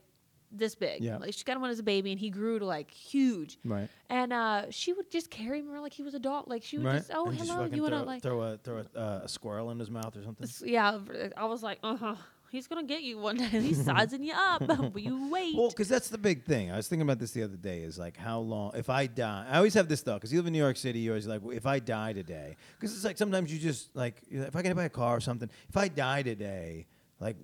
[0.51, 1.01] this big.
[1.01, 1.17] Yeah.
[1.17, 3.57] Like she got him when he was a baby, and he grew to like huge.
[3.63, 3.89] Right.
[4.09, 6.47] And uh, she would just carry him around like he was a dog.
[6.47, 6.97] Like she would right.
[6.97, 9.21] just, oh and just hello, fucking you want to like, throw a throw a, uh,
[9.23, 10.45] a squirrel in his mouth or something.
[10.45, 10.99] s- yeah.
[11.37, 12.15] I was like, uh huh.
[12.51, 13.45] He's gonna get you one day.
[13.49, 14.67] He's sizing you up.
[14.67, 15.55] but you wait.
[15.55, 16.69] Well, because that's the big thing.
[16.69, 17.79] I was thinking about this the other day.
[17.83, 18.73] Is like how long?
[18.75, 20.15] If I die, I always have this thought.
[20.15, 22.93] Because you live in New York City, you're always like, if I die today, because
[22.93, 25.49] it's like sometimes you just like, if I get hit by a car or something,
[25.69, 26.87] if I die today,
[27.19, 27.37] like.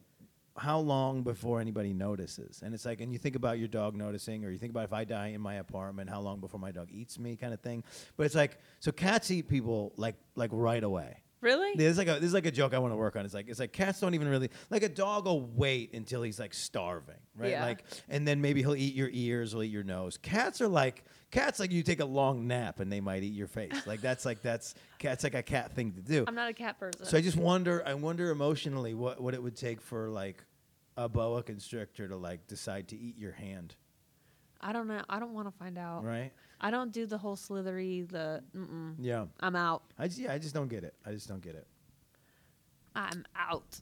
[0.57, 2.61] How long before anybody notices?
[2.63, 4.93] And it's like, and you think about your dog noticing, or you think about if
[4.93, 7.83] I die in my apartment, how long before my dog eats me, kind of thing.
[8.15, 11.21] But it's like, so cats eat people like like right away.
[11.41, 11.73] really?
[11.75, 13.25] There's like a there's like a joke I want to work on.
[13.25, 16.39] It's like it's like cats don't even really like a dog will wait until he's
[16.39, 17.51] like starving, right?
[17.51, 17.63] Yeah.
[17.63, 20.17] Like and then maybe he'll eat your ears, he'll eat your nose.
[20.17, 23.47] Cats are like cats like you take a long nap and they might eat your
[23.47, 23.85] face.
[23.85, 26.25] Like that's like that's cats like a cat thing to do.
[26.27, 27.05] I'm not a cat person.
[27.05, 30.43] So I just wonder I wonder emotionally what what it would take for like
[30.97, 33.75] a boa constrictor to like decide to eat your hand,
[34.59, 35.01] I don't know.
[35.07, 36.03] I don't want to find out.
[36.03, 36.31] right?
[36.59, 38.01] I don't do the whole slithery.
[38.01, 38.95] The mm-mm.
[38.99, 39.25] Yeah.
[39.39, 39.83] I'm out.
[39.99, 40.95] I just yeah, I just don't get it.
[41.05, 41.67] I just don't get it.
[42.95, 43.79] I'm out.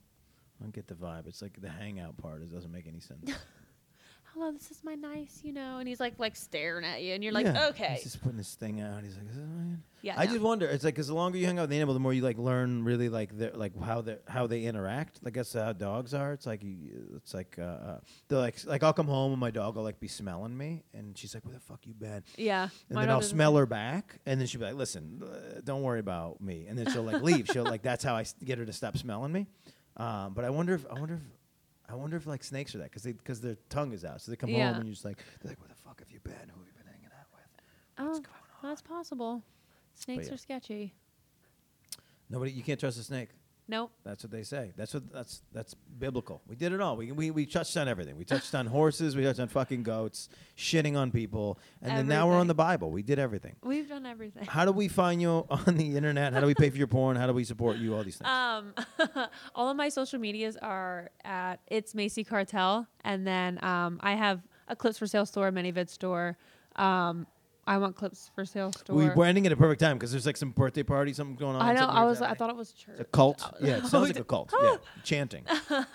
[0.60, 1.28] I don't get the vibe.
[1.28, 2.41] It's like the hangout part.
[2.41, 3.32] It doesn't make any sense.
[4.38, 7.24] Hello, this is my nice, you know, and he's like like staring at you, and
[7.24, 7.68] you're like, Yeah.
[7.70, 9.02] okay, He's just putting his thing out.
[9.02, 9.82] He's like, is this mine?
[10.02, 10.16] yeah.
[10.18, 10.32] I no.
[10.34, 10.68] just wonder.
[10.68, 12.38] It's like because the longer you hang out with the animal, the more you like
[12.38, 15.20] learn really like their like how they how they interact.
[15.24, 16.34] Like that's how dogs are.
[16.34, 19.52] It's like you, it's like uh, uh, they're like like I'll come home and my
[19.52, 22.64] dog will like be smelling me, and she's like, "Where the fuck you been?" yeah.
[22.90, 25.24] And my then dog I'll doesn't- smell her back, and then she'll be like, "Listen,
[25.24, 27.48] uh, don't worry about me." And then she'll like leave.
[27.54, 29.48] She'll like that's how I s- get her to stop smelling me.
[29.96, 31.22] Um, but I wonder if I wonder if
[31.88, 34.32] I wonder if like snakes are that because they because their tongue is out, so
[34.32, 34.68] they come Yeah.
[34.70, 36.34] home and you're just like they're like, "Where the fuck have you been?
[36.34, 37.44] Who have you been hanging out with?"
[38.00, 38.70] Oh, What's going on?
[38.70, 39.44] that's possible.
[39.94, 40.34] Snakes yeah.
[40.34, 40.94] are sketchy.
[42.30, 43.30] Nobody, you can't trust a snake.
[43.68, 43.91] Nope.
[44.03, 44.74] That's what they say.
[44.78, 46.41] That's what that's that's biblical.
[46.47, 46.95] We did it all.
[46.97, 48.16] We we, we touched on everything.
[48.16, 49.16] We touched on horses.
[49.16, 52.91] We touched on fucking goats, shitting on people, and then now we're on the Bible.
[52.91, 53.55] We did everything.
[53.63, 54.45] We've done everything.
[54.45, 56.34] How do we find you on the internet?
[56.34, 57.18] How do we pay for your porn?
[57.18, 57.95] How do we support you?
[57.95, 58.30] All these things.
[58.30, 58.74] Um,
[59.55, 64.41] all of my social medias are at it's Macy Cartel, and then um, I have
[64.68, 66.38] a clips for sale store, a ManyVids store.
[66.76, 67.26] Um,
[67.68, 68.95] I want clips for sale store.
[68.95, 71.55] we, we're ending at a perfect time because there's like some birthday party, something going
[71.55, 71.61] on.
[71.61, 71.88] I know.
[71.88, 72.22] I was.
[72.22, 72.95] I thought it was church.
[72.99, 73.41] It's a cult.
[73.61, 74.53] Yeah, it sounds like a cult.
[74.61, 75.45] Yeah, chanting.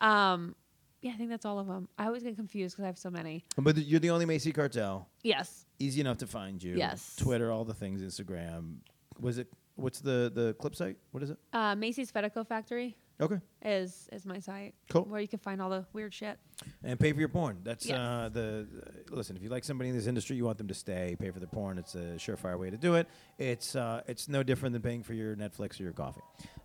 [0.00, 0.54] Um,
[1.00, 1.88] yeah, I think that's all of them.
[1.98, 3.44] I always get confused because I have so many.
[3.56, 5.08] But you're the only Macy Cartel.
[5.22, 5.66] Yes.
[5.78, 6.76] Easy enough to find you.
[6.76, 7.16] Yes.
[7.16, 8.02] Twitter, all the things.
[8.02, 8.76] Instagram.
[9.20, 9.48] Was it?
[9.76, 10.96] What's the the clip site?
[11.12, 11.38] What is it?
[11.52, 13.38] Uh, Macy's Fedico Factory Okay.
[13.64, 14.74] is is my site.
[14.90, 15.02] Cool.
[15.04, 16.38] Where you can find all the weird shit.
[16.84, 17.58] And pay for your porn.
[17.64, 17.98] That's Yes.
[17.98, 18.66] uh, the,
[19.06, 19.36] the- listen.
[19.36, 21.16] If you like somebody in this industry, you want them to stay.
[21.18, 21.78] Pay for their porn.
[21.78, 23.08] It's a surefire way to do it.
[23.38, 26.20] It's uh, it's no different than paying for your Netflix or your coffee.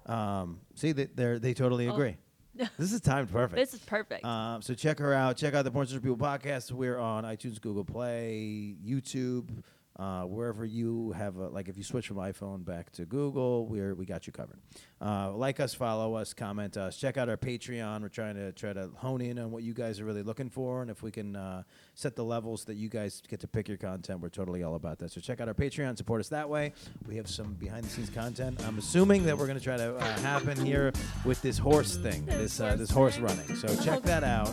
[0.05, 1.93] Um, see, they they they totally Oh.
[1.93, 2.17] agree.
[2.77, 3.55] this is timed perfect.
[3.55, 4.23] This is perfect.
[4.23, 5.37] Um, so check her out.
[5.37, 6.71] Check out the Porn Search People podcast.
[6.71, 9.49] We're on iTunes, Google Play, YouTube,
[9.97, 11.37] uh, wherever you have.
[11.37, 14.59] A, like if you switch from iPhone back to Google, we're we got you covered.
[15.01, 16.97] Uh, like us, follow us, comment us.
[16.97, 18.01] Check out our Patreon.
[18.01, 20.81] We're trying to try to hone in on what you guys are really looking for,
[20.81, 21.63] and if we can uh,
[21.93, 24.99] set the levels that you guys get to pick your content, we're totally all about
[24.99, 25.11] that.
[25.11, 25.97] So check out our Patreon.
[25.97, 26.73] Support us that way.
[27.07, 28.63] We have some behind the scenes content.
[28.65, 30.91] I'm assuming that we're going to try to uh, happen here
[31.25, 33.55] with this horse thing, this uh, this horse running.
[33.55, 34.49] So check that out.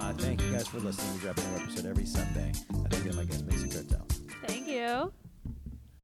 [0.00, 1.14] Uh, thank you guys for listening.
[1.14, 2.52] We drop a new episode every Sunday.
[2.72, 4.19] I think my guest Mason Cartel.
[4.50, 5.12] Thank you.